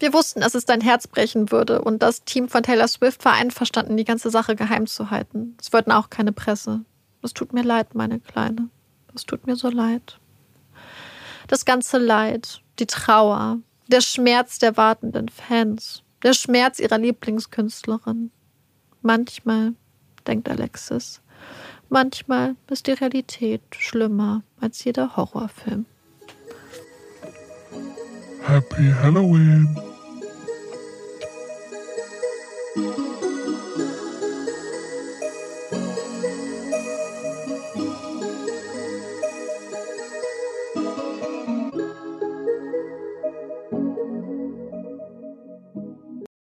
Wir 0.00 0.12
wussten, 0.12 0.40
dass 0.40 0.56
es 0.56 0.64
dein 0.64 0.80
Herz 0.80 1.06
brechen 1.06 1.52
würde 1.52 1.82
und 1.82 2.02
das 2.02 2.24
Team 2.24 2.48
von 2.48 2.64
Taylor 2.64 2.88
Swift 2.88 3.24
war 3.24 3.34
einverstanden, 3.34 3.96
die 3.96 4.04
ganze 4.04 4.30
Sache 4.30 4.56
geheim 4.56 4.88
zu 4.88 5.10
halten. 5.10 5.56
Es 5.60 5.72
wollten 5.72 5.92
auch 5.92 6.10
keine 6.10 6.32
Presse. 6.32 6.80
Es 7.22 7.32
tut 7.32 7.52
mir 7.52 7.62
leid, 7.62 7.94
meine 7.94 8.18
Kleine. 8.18 8.70
Es 9.14 9.24
tut 9.24 9.46
mir 9.46 9.54
so 9.54 9.68
leid. 9.68 10.18
Das 11.48 11.64
ganze 11.64 11.96
Leid, 11.96 12.60
die 12.78 12.86
Trauer, 12.86 13.58
der 13.86 14.02
Schmerz 14.02 14.58
der 14.58 14.76
wartenden 14.76 15.30
Fans, 15.30 16.02
der 16.22 16.34
Schmerz 16.34 16.78
ihrer 16.78 16.98
Lieblingskünstlerin. 16.98 18.30
Manchmal, 19.00 19.72
denkt 20.26 20.50
Alexis, 20.50 21.22
manchmal 21.88 22.54
ist 22.68 22.86
die 22.86 22.92
Realität 22.92 23.62
schlimmer 23.70 24.42
als 24.60 24.84
jeder 24.84 25.16
Horrorfilm. 25.16 25.86
Happy 28.44 28.92
Halloween! 29.02 29.66